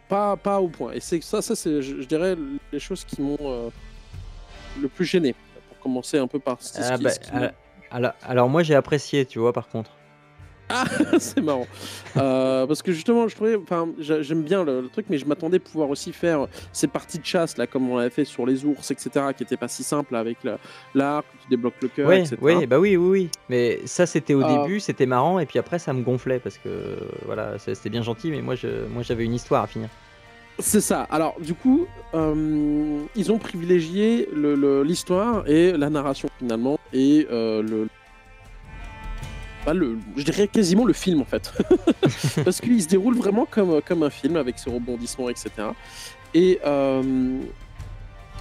[0.09, 0.91] pas, pas au point.
[0.93, 2.35] Et c'est ça, ça c'est, je, je dirais,
[2.71, 3.69] les choses qui m'ont euh,
[4.81, 5.35] le plus gêné.
[5.69, 7.51] Pour commencer un peu par ce Ah bah, ce qui ah, m'a-
[7.91, 9.91] alors, alors moi j'ai apprécié, tu vois, par contre.
[11.19, 11.67] c'est marrant.
[12.17, 15.25] Euh, parce que justement, je trouvais, enfin, j'a- j'aime bien le, le truc, mais je
[15.25, 18.45] m'attendais à pouvoir aussi faire ces parties de chasse, là, comme on l'avait fait sur
[18.45, 20.57] les ours, etc., qui n'étaient pas si simples avec la-
[20.95, 22.37] l'arc, tu débloques le cœur, Oui, etc.
[22.41, 23.29] oui, bah oui, oui, oui.
[23.49, 24.63] Mais ça c'était au Ah.
[24.63, 28.01] début, c'était marrant, et puis après ça me gonflait parce que euh, voilà, c'était bien
[28.03, 29.89] gentil, mais moi je, moi j'avais une histoire à finir.
[30.59, 31.07] C'est ça.
[31.09, 34.29] Alors, du coup, euh, ils ont privilégié
[34.83, 37.87] l'histoire et la narration, finalement, et euh, le.
[39.65, 41.51] Bah, le- je dirais quasiment le film en fait.
[42.43, 45.49] Parce qu'il se déroule vraiment comme, comme un film avec ses rebondissements, etc.
[46.33, 47.39] Et euh,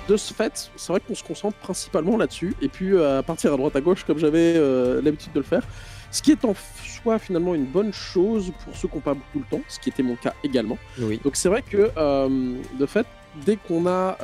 [0.08, 2.54] de ce fait, c'est vrai qu'on se concentre principalement là-dessus.
[2.60, 5.44] Et puis euh, à partir à droite à gauche, comme j'avais euh, l'habitude de le
[5.46, 5.62] faire.
[6.10, 6.54] Ce qui est en
[6.84, 9.88] soi finalement une bonne chose pour ceux qui n'ont pas beaucoup le temps, ce qui
[9.88, 10.76] était mon cas également.
[10.98, 11.18] Oui.
[11.24, 13.06] Donc c'est vrai que euh, de fait,
[13.46, 14.18] dès qu'on a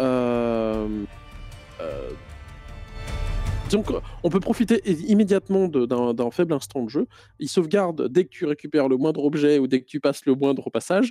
[3.69, 7.07] euh, euh, donc, on peut profiter immédiatement d'un faible instant de jeu.
[7.39, 10.35] Il sauvegarde dès que tu récupères le moindre objet ou dès que tu passes le
[10.35, 11.11] moindre passage.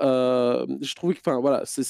[0.00, 1.82] Euh, je trouve que, enfin, voilà, c'est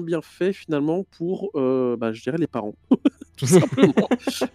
[0.00, 2.74] bien fait finalement pour, euh, bah, je dirais, les parents,
[3.36, 4.08] tout simplement.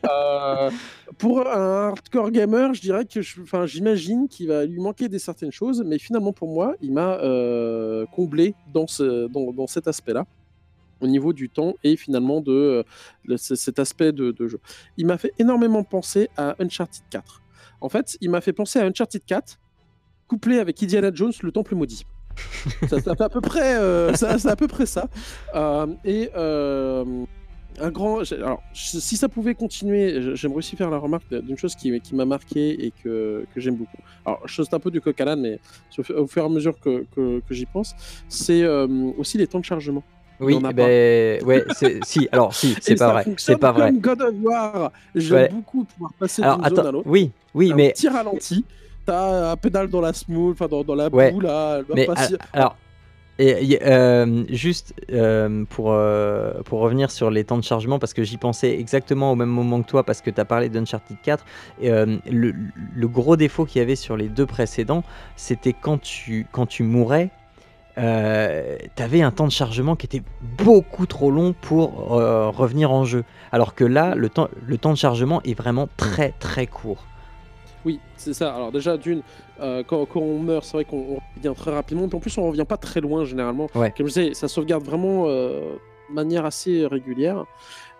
[0.10, 0.72] Euh,
[1.18, 3.22] pour un hardcore gamer, je dirais que,
[3.66, 8.06] j'imagine qu'il va lui manquer des certaines choses, mais finalement pour moi, il m'a euh,
[8.08, 10.26] comblé dans, ce, dans, dans cet aspect-là
[11.02, 12.84] au niveau du temps et finalement de
[13.30, 14.60] euh, cet aspect de, de jeu.
[14.98, 17.42] Il m'a fait énormément penser à Uncharted 4.
[17.82, 19.58] En fait, il m'a fait penser à Uncharted 4
[20.28, 22.06] couplé avec Indiana Jones, le Temple maudit.
[22.90, 25.10] ça, ça fait à peu près, euh, ça, c'est à peu près ça.
[25.56, 27.26] Euh, et euh,
[27.80, 28.20] un grand.
[28.32, 32.24] Alors, si ça pouvait continuer, j'aimerais aussi faire la remarque d'une chose qui, qui m'a
[32.26, 33.98] marqué et que, que j'aime beaucoup.
[34.26, 35.60] Alors, je saute un peu du coq à l'âne, mais
[35.98, 37.94] au fu- au fur et à mesure que, que- que j'y pense,
[38.30, 38.88] c'est euh,
[39.18, 40.04] aussi les temps de chargement.
[40.42, 43.92] Oui, eh ben, ouais, c'est, si, alors si, c'est pas vrai, c'est pas vrai.
[43.94, 44.92] God of War.
[45.16, 45.50] J'aime Ouais.
[45.50, 47.10] beaucoup pouvoir passer d'une zone à l'autre.
[47.10, 48.66] oui, oui, un mais petit ralenti.
[49.06, 51.32] T'as un pédale dans la smooth, enfin dans, dans la Ouais.
[51.32, 51.82] boue là.
[51.94, 52.78] Mais passer- al- alors,
[53.40, 58.24] et, euh, juste euh, pour, euh, pour revenir sur les temps de chargement, parce que
[58.24, 61.44] j'y pensais exactement au même moment que toi, parce que tu as parlé d'Uncharted 4,
[61.80, 62.54] et, euh, le,
[62.96, 65.04] le gros défaut qu'il y avait sur les deux précédents,
[65.36, 67.32] c'était quand tu, quand tu mourais,
[68.02, 70.24] euh, tu avais un temps de chargement qui était
[70.58, 73.24] beaucoup trop long pour euh, revenir en jeu.
[73.52, 77.06] Alors que là, le temps, le temps de chargement est vraiment très très court.
[77.86, 78.54] Oui, c'est ça.
[78.54, 79.22] Alors déjà, d'une,
[79.60, 82.08] euh, quand, quand on meurt, c'est vrai qu'on on revient très rapidement.
[82.08, 83.68] Puis en plus, on revient pas très loin généralement.
[83.76, 83.94] Ouais.
[83.96, 85.76] Comme je disais, ça sauvegarde vraiment euh,
[86.10, 87.46] de manière assez régulière.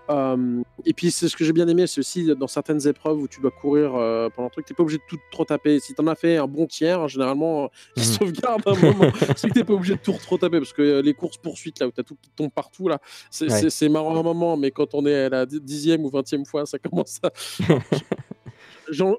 [0.10, 3.28] Euh, et puis c'est ce que j'ai bien aimé, c'est aussi dans certaines épreuves où
[3.28, 5.80] tu dois courir euh, pendant un truc, t'es pas obligé de tout trop taper.
[5.80, 8.06] Si t'en as fait un bon tiers, généralement, euh, il Mhm.
[8.08, 9.12] sauvegarde un moment.
[9.38, 11.80] c'est que t'es pas obligé de tout trop taper parce que euh, les courses poursuites
[11.80, 13.90] là où t'as tout qui tombe partout là, c'est Ouais.
[13.90, 16.78] marrant un moment, mais quand on est à la di- dixième ou vingtième fois, ça
[16.92, 17.30] commence à.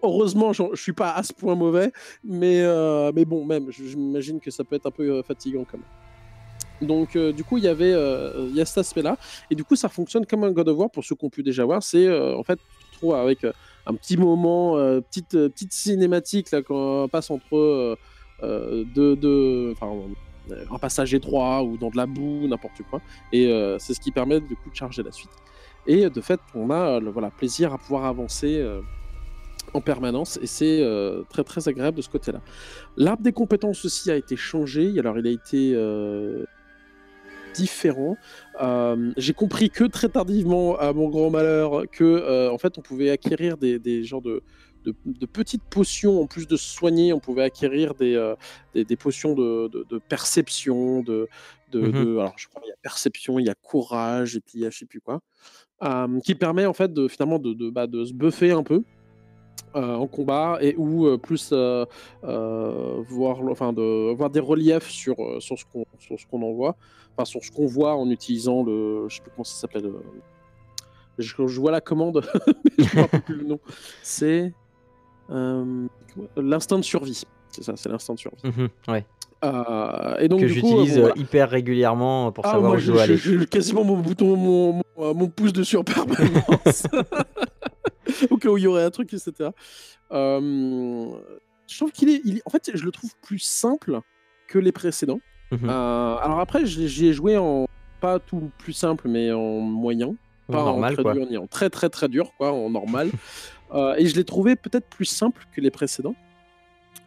[0.02, 1.90] Heureusement, je suis pas à ce point mauvais,
[2.24, 5.78] mais, euh, mais bon, même, j'imagine que ça peut être un peu euh, fatigant quand
[5.78, 5.86] même.
[6.82, 9.16] Donc, euh, du coup, il y avait euh, y a cet aspect-là,
[9.50, 11.42] et du coup, ça fonctionne comme un God of War pour ceux qui ont pu
[11.42, 11.82] déjà voir.
[11.82, 12.58] C'est euh, en fait,
[13.00, 13.52] tu avec euh,
[13.86, 14.76] un petit moment,
[15.10, 17.96] petite, petite cinématique là, quand on passe entre
[18.42, 19.74] deux, euh,
[20.70, 23.00] un passage étroit ou dans de la boue, n'importe quoi,
[23.32, 23.44] et
[23.78, 25.30] c'est ce qui permet du coup de charger la suite.
[25.86, 28.64] Et de fait, on a le voilà, plaisir à pouvoir avancer.
[29.74, 30.82] en permanence et c'est
[31.30, 32.40] très très agréable de ce côté-là.
[32.96, 35.74] L'arbre des compétences aussi a été changé, alors il a été
[37.52, 38.16] différent.
[38.60, 42.82] Euh, J'ai compris que très tardivement, à mon grand malheur, que euh, en fait on
[42.82, 44.42] pouvait acquérir des, des genres de,
[44.84, 48.34] de, de petites potions en plus de se soigner, on pouvait acquérir des, euh,
[48.74, 51.28] des, des potions de, de- de perception, de,
[51.74, 52.18] Mhm.
[52.18, 54.66] alors je crois il y a perception, il y a courage et puis il y
[54.66, 55.20] a je sais plus quoi,
[56.22, 58.82] qui permet en fait de finalement de, bah, de se buffer un peu
[59.74, 61.84] euh, en combat et ou euh, plus euh,
[62.24, 66.42] euh, voir enfin de voir des reliefs sur euh, sur ce qu'on sur ce qu'on
[66.42, 66.76] envoie
[67.16, 70.00] enfin sur ce qu'on voit en utilisant le je sais plus comment ça s'appelle euh,
[71.18, 72.22] je, je vois la commande
[72.78, 73.60] mais je rappelle plus le nom
[74.02, 74.52] c'est
[75.30, 75.86] euh,
[76.36, 79.06] l'instinct de survie c'est ça c'est l'instinct de survie Mhm, ouais.
[79.44, 81.14] Heu et donc Que j'utilise, heu, voilà.
[81.16, 83.16] hyper régulièrement pour Ah savoir moi où je dois aller.
[83.16, 86.86] je quasiment mon bouton mon mon, mon pouce dessus en permanence.
[88.30, 89.52] Au cas où il y aurait un truc et cetera.
[90.10, 91.14] Hem,
[91.68, 94.00] je trouve qu'il est il est en fait, je le trouve plus simple
[94.48, 95.20] que les précédents.
[95.50, 95.70] Mmh Heu, mh.
[95.70, 97.66] alors après j'y ai joué en
[98.00, 100.14] pas tout plus simple, mais en moyen,
[100.48, 101.14] pas en très quoi.
[101.14, 103.10] dur ni en très, très, très dur quoi, en normal.
[103.72, 106.14] Heu et je l'ai trouvé peut-être plus simple que les précédents.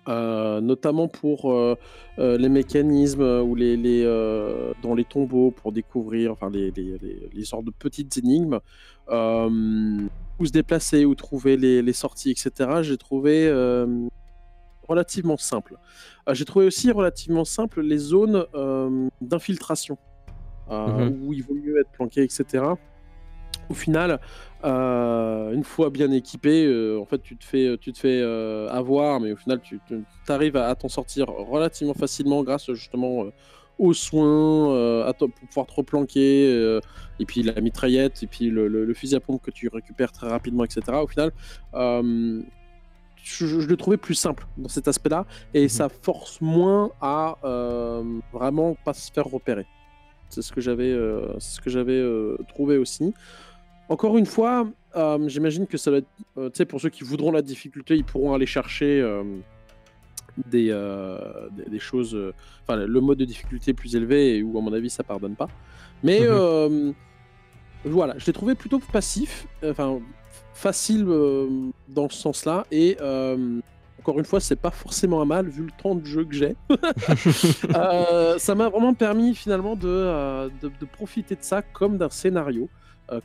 [0.07, 1.75] Heu, notamment pour, heu
[2.19, 3.75] heu, les mécanismes, ou les
[4.81, 8.59] dans les tombeaux pour découvrir enfin les les sortes de petites énigmes.
[10.37, 13.49] Où se déplacer, où trouver les sorties et cetera, j'ai trouvé,
[14.87, 15.77] relativement simple.
[16.31, 18.45] J'ai trouvé aussi relativement simple les zones,
[19.21, 19.97] d'infiltration,
[20.69, 21.25] Mmh heu, mh.
[21.27, 22.77] où il vaut mieux être planqué et cetera.
[23.69, 24.19] Au final,
[24.65, 28.67] heu, une fois bien équipé, heu, en fait tu te fais, tu te fais, heu,
[28.69, 29.81] avoir, mais au final tu
[30.29, 33.25] arrives à à t'en sortir relativement facilement grâce justement,
[33.77, 36.79] aux soins, à pour pouvoir te replanquer,
[37.19, 40.11] et puis la mitraillette et puis le le le fusil à pompe que tu récupères
[40.11, 41.03] très rapidement et cetera.
[41.03, 41.31] Au final,
[43.23, 45.79] je je le trouvais plus simple dans cet aspect-là et Mmh mh.
[45.79, 47.37] ça force moins à,
[48.31, 49.67] vraiment pas se faire repérer.
[50.29, 50.93] C'est ce que j'avais,
[51.39, 52.03] ce que j'avais,
[52.47, 53.13] trouvé aussi.
[53.89, 57.03] Encore une fois, hem, j'imagine que ça va être, heu, tu sais pour ceux qui
[57.03, 59.41] voudront la difficulté, ils pourront aller chercher, hem,
[60.47, 60.67] des,
[61.55, 62.17] des des choses,
[62.63, 65.47] enfin le mode de difficulté plus élevé et où à mon avis ça pardonne pas.
[66.03, 66.35] Mais, Mmh mh.
[66.35, 66.93] hem,
[67.85, 69.99] voilà, je l'ai trouvé plutôt passif, enfin
[70.53, 71.05] facile,
[71.87, 72.97] dans ce sens-là et
[73.99, 76.55] encore une fois, c'est pas forcément un mal vu le temps de jeu que j'ai.
[78.37, 82.69] Ça m'a vraiment permis finalement de, de de profiter de ça comme d'un scénario,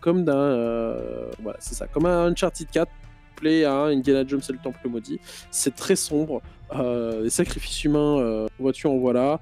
[0.01, 2.91] comme d'un, heu, voilà, c'est ça, comme un Uncharted 4
[3.35, 5.21] couplé à Indiana Jones et le Temple maudit.
[5.51, 6.43] C'est très sombre,
[6.75, 9.41] heu, les sacrifices humains, vois-tu, en voilà.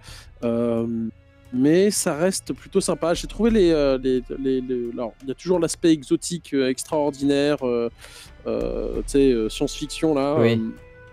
[1.53, 3.15] Mais ça reste plutôt sympa.
[3.15, 7.57] J'ai trouvé les, les les le alors il y a toujours l'aspect exotique, extraordinaire,
[8.45, 8.53] tu
[9.07, 10.61] sais, science-fiction là, Oui.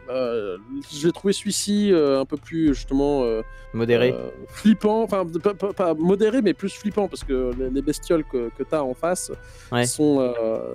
[0.09, 0.57] Heu,
[0.91, 4.13] j'ai trouvé celui-ci, heu, un peu plus justement, heu Modéré?
[4.47, 8.49] flippant, enfin pas pas pas modéré, mais plus flippant parce que les les bestioles que
[8.57, 9.31] que tu as en face
[9.71, 9.85] Ouais.
[9.85, 10.33] sont,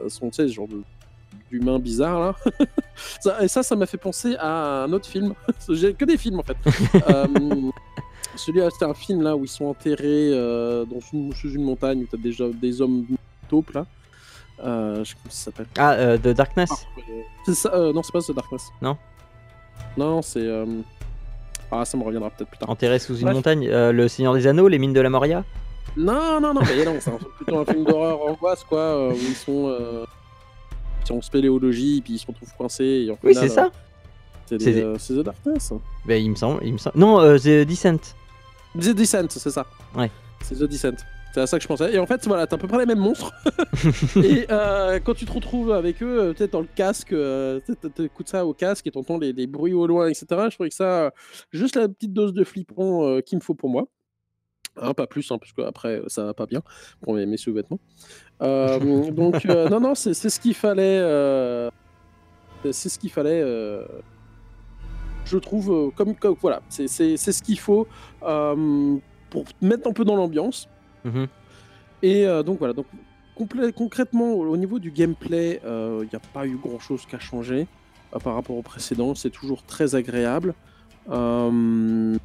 [0.08, 0.68] sont tu sais, ce genre
[1.50, 2.34] d'humains bizarres là.
[3.20, 5.32] Ça et ça, ça m'a fait penser à un autre film.
[5.70, 6.56] J'ai que des films en fait.
[8.36, 10.30] Celui-là, c'était un film là où ils sont enterrés,
[10.86, 13.06] dans une sous une montagne où tu as des hommes
[13.48, 13.86] taupes là.
[14.62, 15.66] Heu, je sais plus comment ça s'appelle.
[15.78, 16.70] Ah, heu, The Darkness?
[17.46, 18.62] C'est ça, heu, non c'est pas The Darkness.
[18.82, 18.98] Non?
[19.96, 20.82] Non, c'est, hem,
[21.70, 22.70] ah ça me reviendra peut-être plus tard.
[22.70, 23.34] Enterré sous une Bref.
[23.34, 23.68] montagne?
[23.68, 25.44] Heu, Le Seigneur des Anneaux, Les Mines de la Moria?
[25.96, 29.34] Non, non, non, mais non, c'est plutôt un film d'horreur angoisse quoi, heu, où ils
[29.34, 30.04] sont, heu,
[31.10, 33.70] en spéléologie et puis ils se retrouvent coincés et Oui, c'est ça.
[34.46, 35.72] c'est C'est des, The Darkness.
[36.04, 38.14] Beh, il me semble il me sem non, The Descent.
[38.78, 39.66] The Descent, c'est ça.
[39.96, 40.08] Ouais.
[40.42, 40.94] C'est The Descent.
[41.32, 42.78] C'est à ça que je pensais et en fait, voilà, tu as à peu près
[42.78, 43.32] les mêmes monstres
[44.16, 47.72] et heu, quand tu te retrouves avec eux, tu sais, dans le casque, heu, tu
[47.72, 50.08] sais, tu tu écoutes ça au casque et tu entends les les bruits au loin
[50.08, 50.50] et cetera.
[50.50, 51.12] Je trouvais que ça,
[51.52, 53.86] juste la petite dose de flippant, heu, qu'il me faut pour moi.
[54.76, 56.62] Hein, pas plus, hein, parce qu'après, ça va pas bien
[57.00, 57.78] pour mes mes sous-vêtements.
[58.40, 61.00] Donc non, non, c'est ce qu'il fallait,
[62.72, 63.42] c'est ce qu'il fallait,
[65.26, 67.86] je trouve, comme comme voilà, c'est c'est c'est ce qu'il faut,
[68.26, 70.68] hem, pour te mettre un peu dans l'ambiance
[71.04, 71.26] Mmh mh.
[72.02, 72.86] et heu, donc voilà, donc
[73.74, 77.18] concrètement, au au niveau du gameplay, il y a pas eu grand chose qui a
[77.18, 77.66] changé,
[78.14, 79.14] heu, par rapport au précédent.
[79.14, 80.54] C'est toujours très agréable.
[81.10, 82.18] Hem,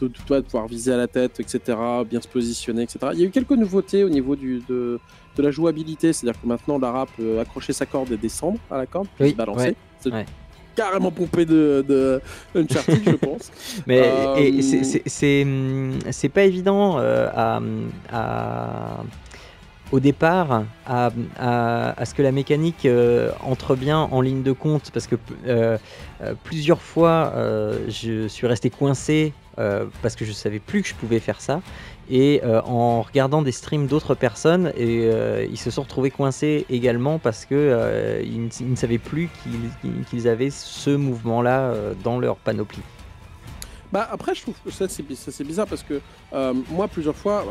[0.00, 2.88] de de toi, de pouvoir viser à la tête et cetera, bien se positionner et
[2.88, 3.12] cetera.
[3.14, 4.98] Il y a eu quelques nouveautés au niveau du de
[5.36, 8.86] de la jouabilité, c'est-à-dire que maintenant Lara peut accrocher sa corde et descendre à la
[8.86, 9.66] corde, puis Oui, se balancer.
[9.68, 10.26] ouais, C'est ouais.
[10.74, 12.20] Carrément pompé de de
[12.54, 13.50] Uncharted, je pense.
[13.86, 17.60] Mais et c'est pas évident, heu, à,
[18.12, 19.04] à
[19.90, 24.52] au départ, à, à à ce que la mécanique, heu, entre bien en ligne de
[24.52, 25.78] compte parce que heu,
[26.44, 27.32] plusieurs fois,
[27.88, 31.60] je suis resté coincé, parce que je savais plus que je pouvais faire ça
[32.10, 36.66] et heu, en regardant des streams d'autres personnes et heu, ils se sont retrouvés coincés
[36.68, 41.72] également parce que, heu, ils ne savaient plus qu'ils qu'ils qu'ils avaient ce mouvement-là,
[42.04, 42.82] dans leur panoplie.
[43.92, 46.00] Bah, après, je trouve que ça, c'est bizarre parce que,
[46.70, 47.44] moi, plusieurs fois,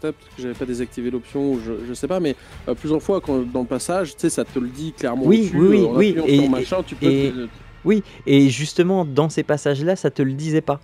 [0.00, 2.34] peut-être que j'avais pas désactivé l'option ou je je sais pas, mais,
[2.78, 5.58] plusieurs fois quand dans le passage, tu sais, ça te le dit clairement Oui, au-dessus,
[5.58, 7.48] oui, oui, en et sur et machin, tu peux et te
[7.84, 10.80] oui et justement dans ces passages-là, ça te le disait pas.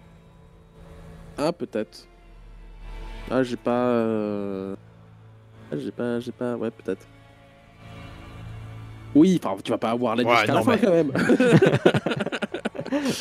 [1.38, 2.09] Ah peut-être.
[3.30, 4.74] Ah j'ai pas, heu,
[5.70, 7.06] ah j'ai pas j'ai pas ouais peut-être.
[9.14, 11.12] Oui, enfin tu vas pas avoir l'aide Ouais, jusqu'à la non, fin mais quand même.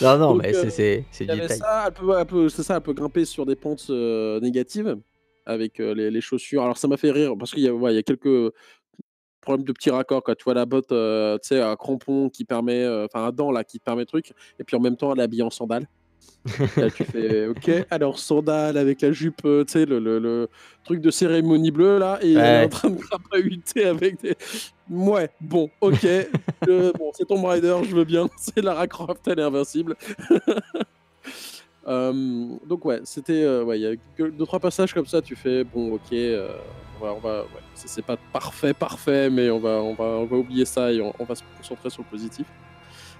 [0.01, 1.57] Non, non, Donc mais c'est c'est c'est il y du détail.
[1.59, 4.97] ça, elle peut elle peut c'est ça, elle peut grimper sur des pentes, heu, négatives
[5.45, 6.63] avec, les les chaussures.
[6.63, 8.51] Alors ça m'a fait rire parce qu'il y a ouais, il y a quelques
[9.41, 10.35] problèmes de petits raccords, quoi.
[10.35, 10.95] Tu vois la botte, tu
[11.47, 14.79] sais, à crampons qui permet, enfin à dents là, qui permet truc et puis en
[14.79, 15.87] même temps elle est habillée en sandales.
[16.79, 20.49] Là tu fais: «OK, alors sandales avec la jupe, heu, tu sais le le le
[20.83, 22.69] truc de cérémonie bleue là et elle est en Ouais.
[22.69, 24.35] train de crapahuter avec des»
[24.87, 26.05] mouais, bon, OK,
[26.67, 29.95] bon c'est Tomb Raider, je veux bien, c'est Lara Croft, elle est invincible.
[31.87, 35.35] Hem, donc ouais, c'était, heu, ouais, il y a que 2-3 passages comme ça, tu
[35.35, 36.13] fais: «Bon OK,
[36.93, 40.05] on va on va ouais, c'est c'est pas parfait, parfait, mais on va on va
[40.05, 42.49] on va oublier ça et on on va se concentrer sur le positif»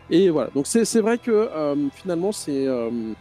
[0.10, 3.14] et voilà, donc c'est vrai que, hem, finalement c'est, hem,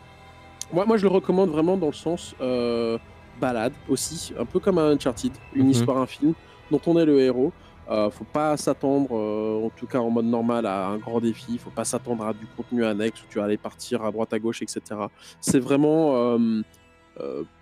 [0.73, 2.99] moi moi je le recommande vraiment dans le sens, heu,
[3.35, 5.73] balade aussi, un peu comme un Uncharted, une Mmh mh.
[5.73, 6.35] histoire, un film
[6.71, 7.55] dont on est le héros.
[8.13, 11.85] Faut pas s'attendre, en tout cas en mode normal à un grand défi, faut pas
[11.87, 14.67] s'attendre à du contenu annexe où tu vas aller partir à droite à gauche et
[14.69, 15.11] cetera.
[15.41, 16.39] C'est vraiment,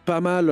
[0.05, 0.51] pas mal,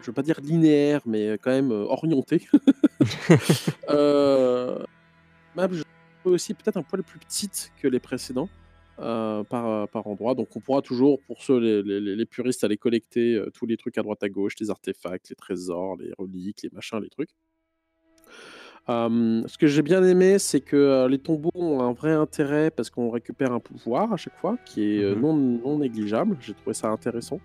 [0.00, 2.46] je veux pas dire linéaire, mais quand même, orienté.
[3.88, 4.84] Heu,
[6.28, 8.48] aussi peut-être un poil plus petite que les précédents,
[9.00, 12.26] heu, par, heu, par endroits, donc on pourra toujours pour ceux les les les les
[12.26, 15.96] puristes aller collecter, heu, tous les trucs à droite à gauche, les artefacts, les trésors,
[15.96, 17.30] les reliques, les machins, les trucs.
[18.86, 23.10] Ce que j'ai bien aimé, c'est que, les tombeaux ont un vrai intérêt parce qu'on
[23.10, 25.20] récupère un pouvoir à chaque fois qui est, Mmh heu, mh.
[25.20, 26.36] non non négligeable.
[26.40, 27.40] J'ai trouvé ça intéressant.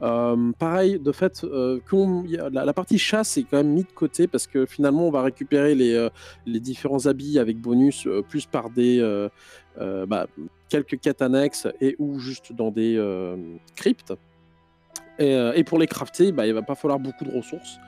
[0.00, 4.46] Hem, pareil, de fait, a la partie chasse est quand même mis de côté parce
[4.46, 6.08] que finalement on va récupérer les,
[6.46, 9.28] les différents habits avec bonus, plus par des,
[9.76, 10.26] bah,
[10.68, 12.96] quelques quêtes annexes et ou juste dans des,
[13.74, 14.14] cryptes
[15.18, 17.78] et pour les crafter, bah, il va pas falloir beaucoup de ressources.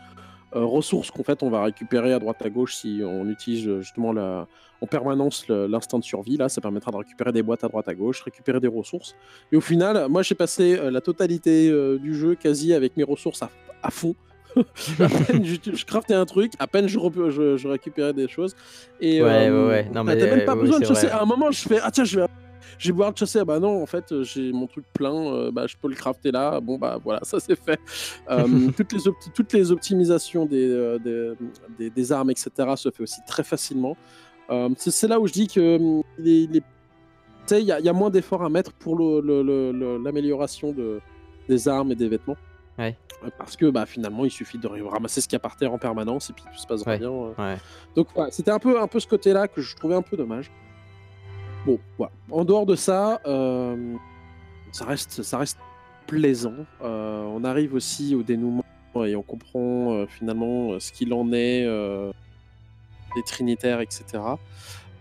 [0.55, 3.81] Heu, ressources qu'en fait on va récupérer à droite à gauche si on utilise, heu,
[3.81, 4.49] justement la
[4.83, 6.39] en permanence l'instinct de survie.
[6.39, 9.15] Là, ça permettra de récupérer des boîtes à droite à gauche, récupérer des ressources.
[9.53, 13.43] Et au final, moi j'ai passé, heu, la totalité, du jeu quasi avec mes ressources
[13.83, 14.15] à fond.
[14.99, 16.99] À peine j'uti je craftais un truc, à peine je
[17.29, 18.55] je je récupérais des choses.
[18.99, 21.07] Et Ouais, ouais, ouais, non bah, tu as même pas oui, oui, besoin de chasser.
[21.07, 22.27] À un moment je fais: «Ah tiens, je vais
[22.79, 23.39] vais pouvoir te chasser».
[23.41, 25.95] Ah bah non, en fait, heu, j'ai mon truc plein, heu, bah, je peux le
[25.95, 26.61] crafter là.
[26.61, 27.81] Bon, bah, voilà, ça c'est fait.
[28.29, 29.01] Hem, toutes les
[29.35, 31.33] toutes les optimisations des, des,
[31.79, 33.97] des des armes et cetera se fait aussi très facilement.
[34.77, 36.61] C'est là où je dis que, il
[37.65, 41.01] y a il y a moins d'efforts à mettre pour l'amélioration de
[41.49, 42.37] des armes et des vêtements.
[42.79, 42.97] Ouais.
[43.37, 45.79] Parce que, bah, finalement, il suffit de ramasser ce qu'il y a par terre en
[45.79, 47.57] permanence et puis tout se Ouais, bien, ouais.
[47.95, 50.51] donc voilà, c'était un peu un peu ce côté-là que je trouvais un peu dommage.
[51.67, 52.13] Bon, voilà.
[52.31, 53.99] En dehors de ça, hem,
[54.73, 55.59] ça reste ça reste
[56.07, 56.55] plaisant.
[56.83, 58.65] Heu, on arrive aussi au dénouement
[59.05, 61.65] et on comprend, heu, finalement, ce qu'il en est,
[63.17, 64.39] des trinitaires et cetera.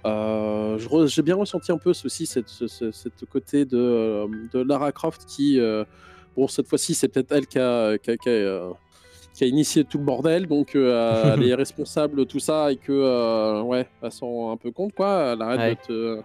[0.05, 4.28] Heu, je re j'ai bien ressenti un peu ceci cette ce côté de,
[4.64, 5.60] Lara Croft qui,
[6.36, 7.97] bon cette fois-ci, c'est peut-être elle qui a
[9.40, 10.94] qui a initié tout le bordel donc heu,
[11.34, 14.70] elle est responsable de tout ça et que, heu, ouais, elle s'en rend un peu
[14.72, 15.32] compte quoi.
[15.32, 15.78] Elle arrête de Ouais.
[15.88, 16.22] te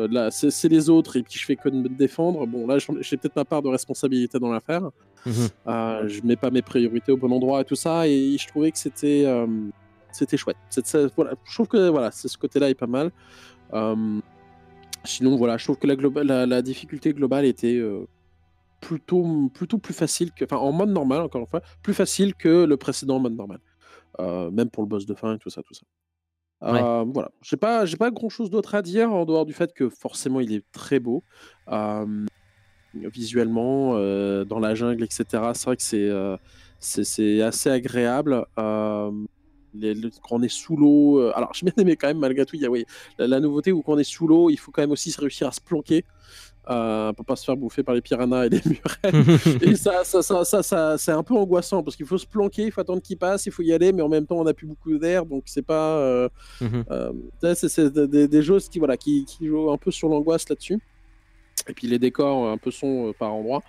[0.00, 2.46] heu, là, c'est c'est les autres et puis je fais que de me défendre.
[2.46, 4.82] Bon là, j'ai peut-être ma part de responsabilité dans l'affaire.
[5.24, 5.70] Mmh mh.
[5.70, 8.70] Heu, je mets pas mes priorités au bon endroit et tout ça et je trouvais
[8.70, 9.24] que c'était,
[10.12, 10.58] c'était chouette.
[10.68, 13.10] C'est ça voilà, je trouve que voilà, c'est ce côté-là est pas mal.
[15.04, 17.80] Sinon voilà, je trouve que la globa la la difficulté globale était,
[18.80, 22.64] plutôt, plutôt plus facile que enfin en mode normal encore une fois, plus facile que
[22.64, 23.60] le précédent mode normal.
[24.20, 25.82] Heu, même pour le boss de fin et tout ça, tout ça.
[26.62, 26.80] Ouais.
[26.80, 29.72] Hem, voilà, j'ai pas j'ai pas grand chose d'autre à dire en dehors du fait
[29.72, 31.24] que forcément il est très beau.
[31.70, 32.26] Hem,
[32.94, 33.94] visuellement,
[34.44, 35.82] dans la jungle et cetera, c'est vrai que
[36.80, 38.44] c'est, c'est assez agréable.
[39.74, 42.62] Les quand on est sous l'eau, alors j'ai bien aimé quand même malgré tout, il
[42.62, 42.84] y a oui,
[43.18, 45.46] la la nouveauté où quand on est sous l'eau, il faut quand même aussi réussir
[45.46, 46.04] à se planquer,
[46.70, 49.24] heu, pour pas se faire bouffer par les piranhas et les murènes
[49.60, 52.64] et ça ça ça ça ça c'est un peu angoissant parce qu'il faut se planquer,
[52.64, 54.54] il faut attendre qu'il passe, il faut y aller, mais en même temps on a
[54.54, 56.28] plus beaucoup d'air donc c'est pas, heu,
[56.60, 56.84] mh.
[56.90, 60.08] hem, tu sais, c'est des des choses qui voilà, qui qui jouent un peu sur
[60.08, 60.78] l'angoisse là-dessus
[61.68, 63.62] et puis les décors, heu, un peu sombres par endroits,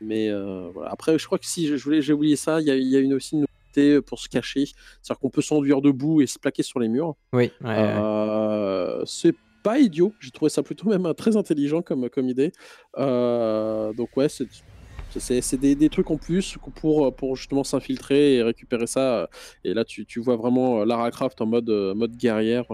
[0.00, 0.30] mais
[0.74, 0.90] voilà.
[0.90, 2.96] Après je crois que si je voulais j'ai oublié ça, il y a il y
[2.96, 6.38] a une aussi une nouveauté pour se cacher, c'est-à-dire qu'on peut s'enduire debout et se
[6.38, 7.14] plaquer sur les murs.
[7.32, 12.28] Oui, ouais, c'est pas idiot, j'ai trouvé ça plutôt même, heu, très intelligent comme comme
[12.28, 12.52] idée.
[12.98, 19.28] Heu, donc ouais, c'est des des trucs en plus pour, justement s'infiltrer et récupérer ça,
[19.64, 22.66] et là tu tu vois vraiment, Lara Croft en mode, guerrière,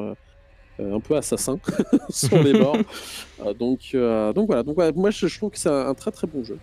[0.78, 1.58] un peu assassin
[2.10, 2.82] sur les bords.
[3.58, 6.58] Donc voilà, donc ouais, moi je je trouve que c'est un très, très bon jeu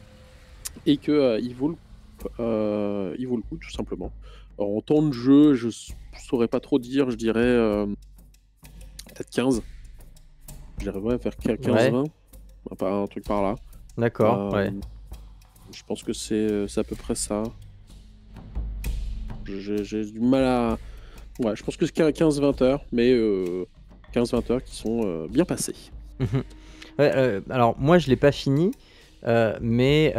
[0.86, 1.76] et que, heu, il vaut le
[2.40, 4.12] heu, il vaut le coup tout simplement.
[4.58, 5.70] En temps de jeu, je
[6.28, 7.86] saurais pas trop dire, je dirais,
[9.08, 9.62] peut-être 15.
[10.84, 11.92] Ouais, vers quin Ouais.
[11.92, 12.06] 15-20,
[12.78, 13.56] pas un truc par là.
[13.98, 14.68] D'accord, ouais.
[14.68, 14.82] Hem,
[15.72, 17.44] je pense que c'est, c'est à peu près ça.
[19.46, 20.78] J'ai du mal à
[21.40, 23.66] ouais, je pense que c'est quin 15-20 heures, mais heu,
[24.14, 25.76] 15-20 heures qui sont, heu, bien passées.
[26.20, 26.26] Mh.
[27.00, 28.72] Ouais, heu, alors moi je l'ai pas fini,
[29.62, 30.14] mais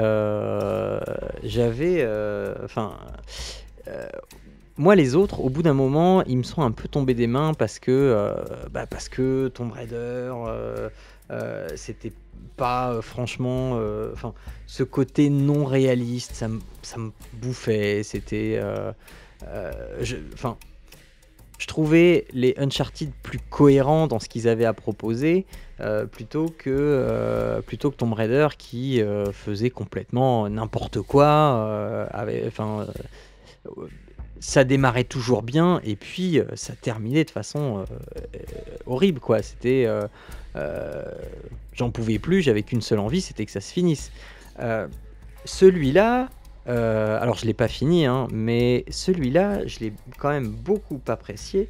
[1.43, 2.07] j'avais,
[2.65, 2.97] enfin,
[4.83, 7.55] moi les autres, au bout d'un moment, ils me sont un peu tombés des mains
[7.55, 8.35] parce que, heu,
[8.73, 10.91] bah, parce que Tomb Raider, heu
[11.31, 12.13] heu, c'était
[12.57, 13.81] pas, franchement,
[14.67, 16.97] ce côté non réaliste, ça me ça
[17.35, 18.03] bouffait.
[18.03, 18.61] C'était,
[21.59, 25.47] je trouvais les Uncharted plus cohérents dans ce qu'ils avaient à proposer,
[26.11, 29.01] plutôt que, plutôt Tomb Raider qui,
[29.33, 32.09] faisait complètement n'importe quoi,
[32.49, 32.87] enfin,
[34.43, 37.85] ça démarrait toujours bien et puis, heu, ça terminait de façon, heu,
[38.87, 39.41] horrible quoi.
[39.41, 39.87] C'était,
[41.75, 44.11] j'en pouvais plus, j'avais qu'une seule envie, c'était que ça se finisse.
[45.45, 46.29] Celui-là,
[46.67, 51.69] alors je l'ai pas fini, hein, mais celui-là, je l'ai quand même beaucoup apprécié,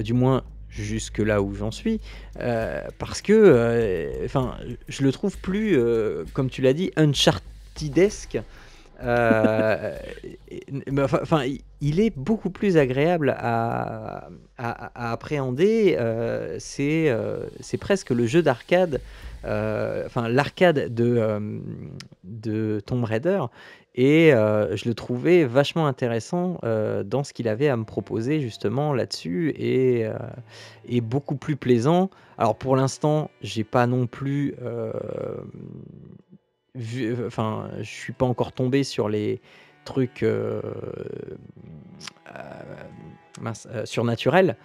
[0.00, 2.00] du moins jusque là où j'en suis,
[2.98, 4.56] parce que, enfin,
[4.88, 5.78] je le trouve plus,
[6.32, 7.12] comme tu l'as dit, mais
[10.98, 14.28] enfin enfin, i il est beaucoup plus agréable à
[14.94, 17.14] appréhender, heu, c'est,
[17.78, 19.00] presque le jeu d'arcade,
[19.44, 23.42] enfin l'arcade de, Tomb Raider.
[23.96, 29.54] Et je le trouvais vachement intéressant, dans ce qu'il avait à me proposer justement là-dessus.
[29.58, 30.08] Et
[30.88, 32.10] et beaucoup plus plaisant.
[32.38, 34.54] Alors pour l'instant, j'ai pas non plus,
[36.74, 39.40] vu, enfin, je suis pas encore tombé sur les
[39.84, 40.62] trucs, hem,
[43.40, 44.56] mince, heu, surnaturels,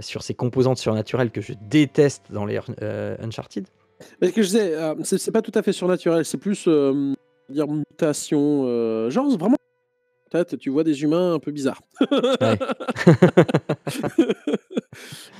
[0.00, 2.58] sur ces composantes surnaturelles que je déteste dans les
[3.20, 3.66] Uncharted.
[4.20, 4.74] Mais ce que je disais,
[5.18, 6.68] c'est pas tout à fait surnaturel, c'est plus,
[7.48, 9.56] dire mutation, genre vraiment
[10.30, 11.82] peut-être tu vois des humains un peu bizarres.
[12.40, 12.58] Ouais.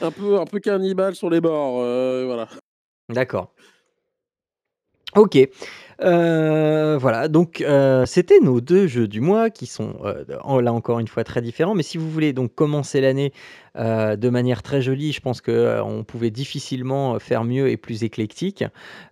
[0.02, 1.74] Un peu un peu cannibales sur les bords,
[2.26, 2.48] voilà.
[3.08, 3.52] D'accord.
[5.16, 5.36] OK,
[6.02, 7.26] heu, voilà.
[7.28, 9.94] Donc heu, c'était nos 2 jeux du mois qui sont,
[10.42, 13.32] en là encore une fois très différents, mais si vous voulez donc commencer l'année,
[13.76, 18.64] de manière très jolie, je pense que, on pouvait difficilement, faire mieux et plus éclectique.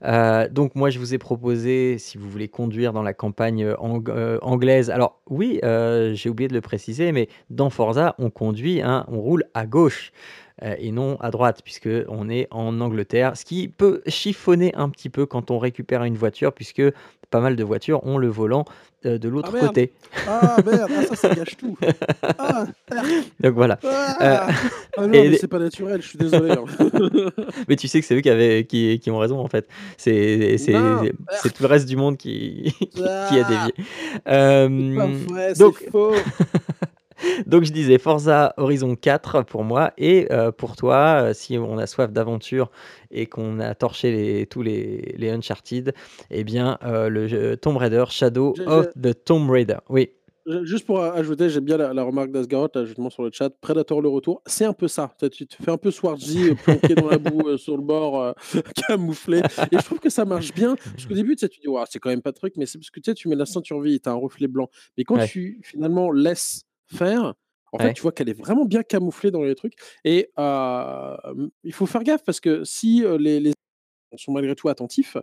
[0.02, 3.68] Donc moi je vous ai proposé, si vous voulez conduire dans la campagne,
[4.40, 4.90] anglaise.
[4.90, 9.44] Alors oui, j'ai oublié de le préciser, mais dans Forza, on conduit, hein, on roule
[9.54, 10.12] à gauche,
[10.78, 13.36] et non à droite puisqu'on est en Angleterre.
[13.36, 16.82] Ce qui peut chiffonner un petit peu quand on récupère une voiture puisque
[17.30, 18.64] pas mal de voitures ont le volant,
[19.04, 19.66] heu, de Ah l'autre merde!
[19.66, 19.92] côté.
[20.26, 20.90] Ah merde!
[20.96, 21.76] Ah ça, ça gâche tout.
[22.38, 22.64] Ah!
[23.40, 24.48] Donc voilà, Ah!
[24.96, 26.64] Ah non, et mais c'est pas naturel, je suis désolé, hein.
[27.68, 29.68] mais tu sais que c'est eux qui avaient qui qui ont raison en fait.
[29.98, 31.02] C'est Non!
[31.02, 33.44] c'est c'est tout le reste du monde qui a Ah!
[33.44, 33.74] dévié.
[33.76, 36.14] C'est pas vrai, c'est faux!
[37.46, 41.78] donc je disais Forza Horizon 4 pour moi et heu, pour toi, heu, si on
[41.78, 42.70] a soif d'aventure
[43.10, 45.92] et qu'on a torché les tous les les Uncharted
[46.30, 49.78] et bien, heu, le jeu Tomb Raider: Shadow Je of je the Tomb Raider.
[49.88, 50.10] Oui.
[50.46, 53.50] Ju juste pour ajouter, j'aime bien la la remarque d'Asgaroth là justement sur le chat,
[53.60, 55.12] Predator: Le Retour, c'est un peu ça.
[55.32, 58.34] Tu te fais un peu Swarzy, planqué dans la boue, sur le bord, heu,
[58.88, 61.98] camouflé et je trouve que ça marche bien parce qu'au début, tu dis: «Waouh, c'est
[61.98, 64.12] quand même pas truc», mais c'est parce que tu mets la ceinture vie, tu as
[64.12, 65.32] un reflet blanc, mais quand Ouais.
[65.32, 67.34] tu finalement laisses faire,
[67.72, 69.74] en fait, tu vois qu'elle est vraiment bien camouflée dans les trucs
[70.04, 70.30] et
[71.64, 73.52] il faut faire gaffe parce que si, les les
[74.16, 75.16] sont malgré tout attentifs,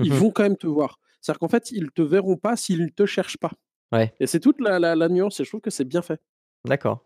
[0.00, 0.98] Mmh ils vont quand même te voir.
[1.20, 3.52] C'est-à-dire qu'en fait, ils te verront pas s'ils ne te cherchent pas
[3.92, 4.12] Ouais.
[4.20, 6.20] et c'est toute la la la nuance et je trouve que c'est bien fait.
[6.66, 7.00] D'accord.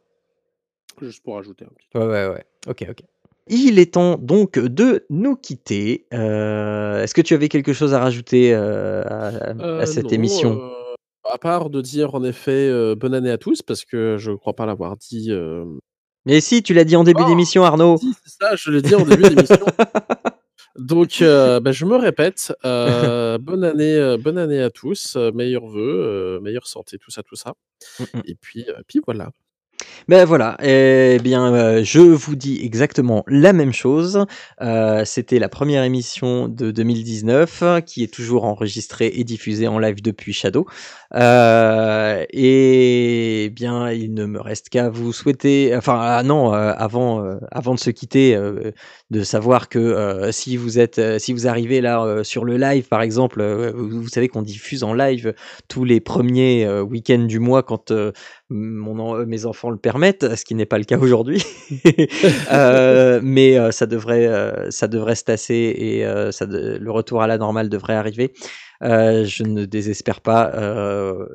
[1.00, 2.44] Juste pour ajouter un petit Ouais, ouais, ouais.
[2.68, 3.02] OK, OK.
[3.48, 8.00] Il est temps donc de nous quitter, heu, est-ce que tu avais quelque chose à
[8.00, 10.60] rajouter, à à Heu, cette non, émission?
[11.32, 14.54] À part de dire en effet, heu, bonne année à tous parce que je crois
[14.54, 15.78] pas l'avoir dit, hem
[16.26, 17.30] Mais si, tu l'as dit en début encore!
[17.30, 17.98] d'émission Arnaud!
[17.98, 19.56] Si, c'est ça, je l'ai dit en début d'émission.
[20.76, 26.66] Donc heu, bah, je me répète, bonne année, bonne année à tous, meilleurs vœux, meilleure
[26.66, 27.54] santé, tout ça, tout ça
[28.00, 28.20] Mmh mh.
[28.26, 29.30] et puis, puis voilà.
[30.08, 34.24] Beh, voilà et bien, heu, je vous dis exactement la même chose.
[34.62, 40.00] Heu, c'était la 1re émission de 2019 qui est toujours enregistrée et diffusée en live
[40.02, 40.64] depuis Shadow.
[41.14, 47.24] Heu et bien, il ne me reste qu'à vous souhaiter enfin, ah non, heu, avant,
[47.24, 48.38] heu, avant de se quitter,
[49.10, 52.56] de savoir que, heu, si vous êtes, heu, si vous arrivez là, heu, sur le
[52.56, 55.32] live par exemple, heu, vous vous savez qu'on diffuse en live
[55.68, 58.12] tous les 1ers, heu, week-ends du mois quand, heu,
[58.50, 61.44] mon mes enfants le permettent, ce qui n'est pas le cas aujourd'hui.
[62.52, 64.28] euh, mais ça devrait,
[64.70, 68.32] ça devrait se tasser et ça le retour à la normale devrait arriver.
[68.82, 70.52] Euh, je ne désespère pas.
[70.54, 71.26] Euh,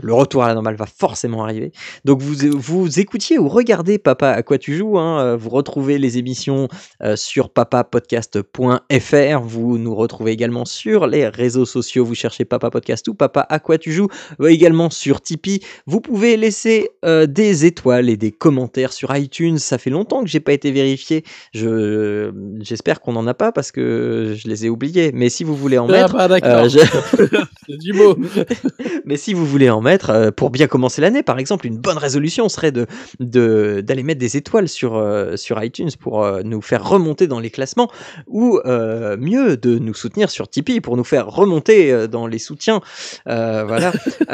[0.00, 1.72] le retour à la normale va forcément arriver.
[2.04, 4.98] Donc vous, vous écoutiez ou regardez Papa à quoi tu joues.
[4.98, 6.68] Hein, euh, vous retrouvez les émissions
[7.14, 9.40] sur papapodcast.fr.
[9.42, 12.04] Vous nous retrouvez également sur les réseaux sociaux.
[12.04, 14.08] Vous cherchez Papa Podcast ou Papa à quoi tu joues.
[14.44, 15.60] également sur Tipeee.
[15.86, 19.58] Vous pouvez laisser des étoiles et des commentaires sur iTunes.
[19.58, 21.24] Ça fait longtemps que j'ai pas été vérifié.
[21.52, 25.12] Je j'espère qu'on n'en a pas parce que je les ai oubliés.
[25.12, 26.64] Mais si vous voulez en ah, mettre, bah, d'accord.
[26.64, 26.68] Euh,
[27.68, 28.16] c'est du beau.
[29.04, 31.98] Mais si vous voulez en mettre, euh, pour bien commencer l'année, par exemple, une bonne
[31.98, 32.86] résolution serait de,
[33.20, 37.90] d'aller mettre des étoiles sur, euh, sur iTunes pour nous faire remonter dans les classements,
[38.26, 42.80] ou mieux, de nous soutenir sur Tipeee pour nous faire remonter dans les soutiens.
[43.26, 43.92] voilà.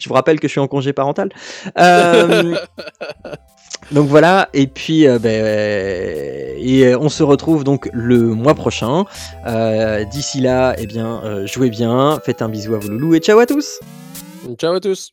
[0.00, 1.30] je vous rappelle que je suis en congé parental.
[3.92, 5.44] Donc voilà, et puis euh, ben,
[6.58, 9.04] et euh, on se retrouve donc le mois prochain.
[9.46, 13.38] Euh, d'ici là, eh bien, jouez bien, faites un bisou à vos loulous et ciao
[13.38, 13.80] à tous
[14.58, 15.12] Ciao à tous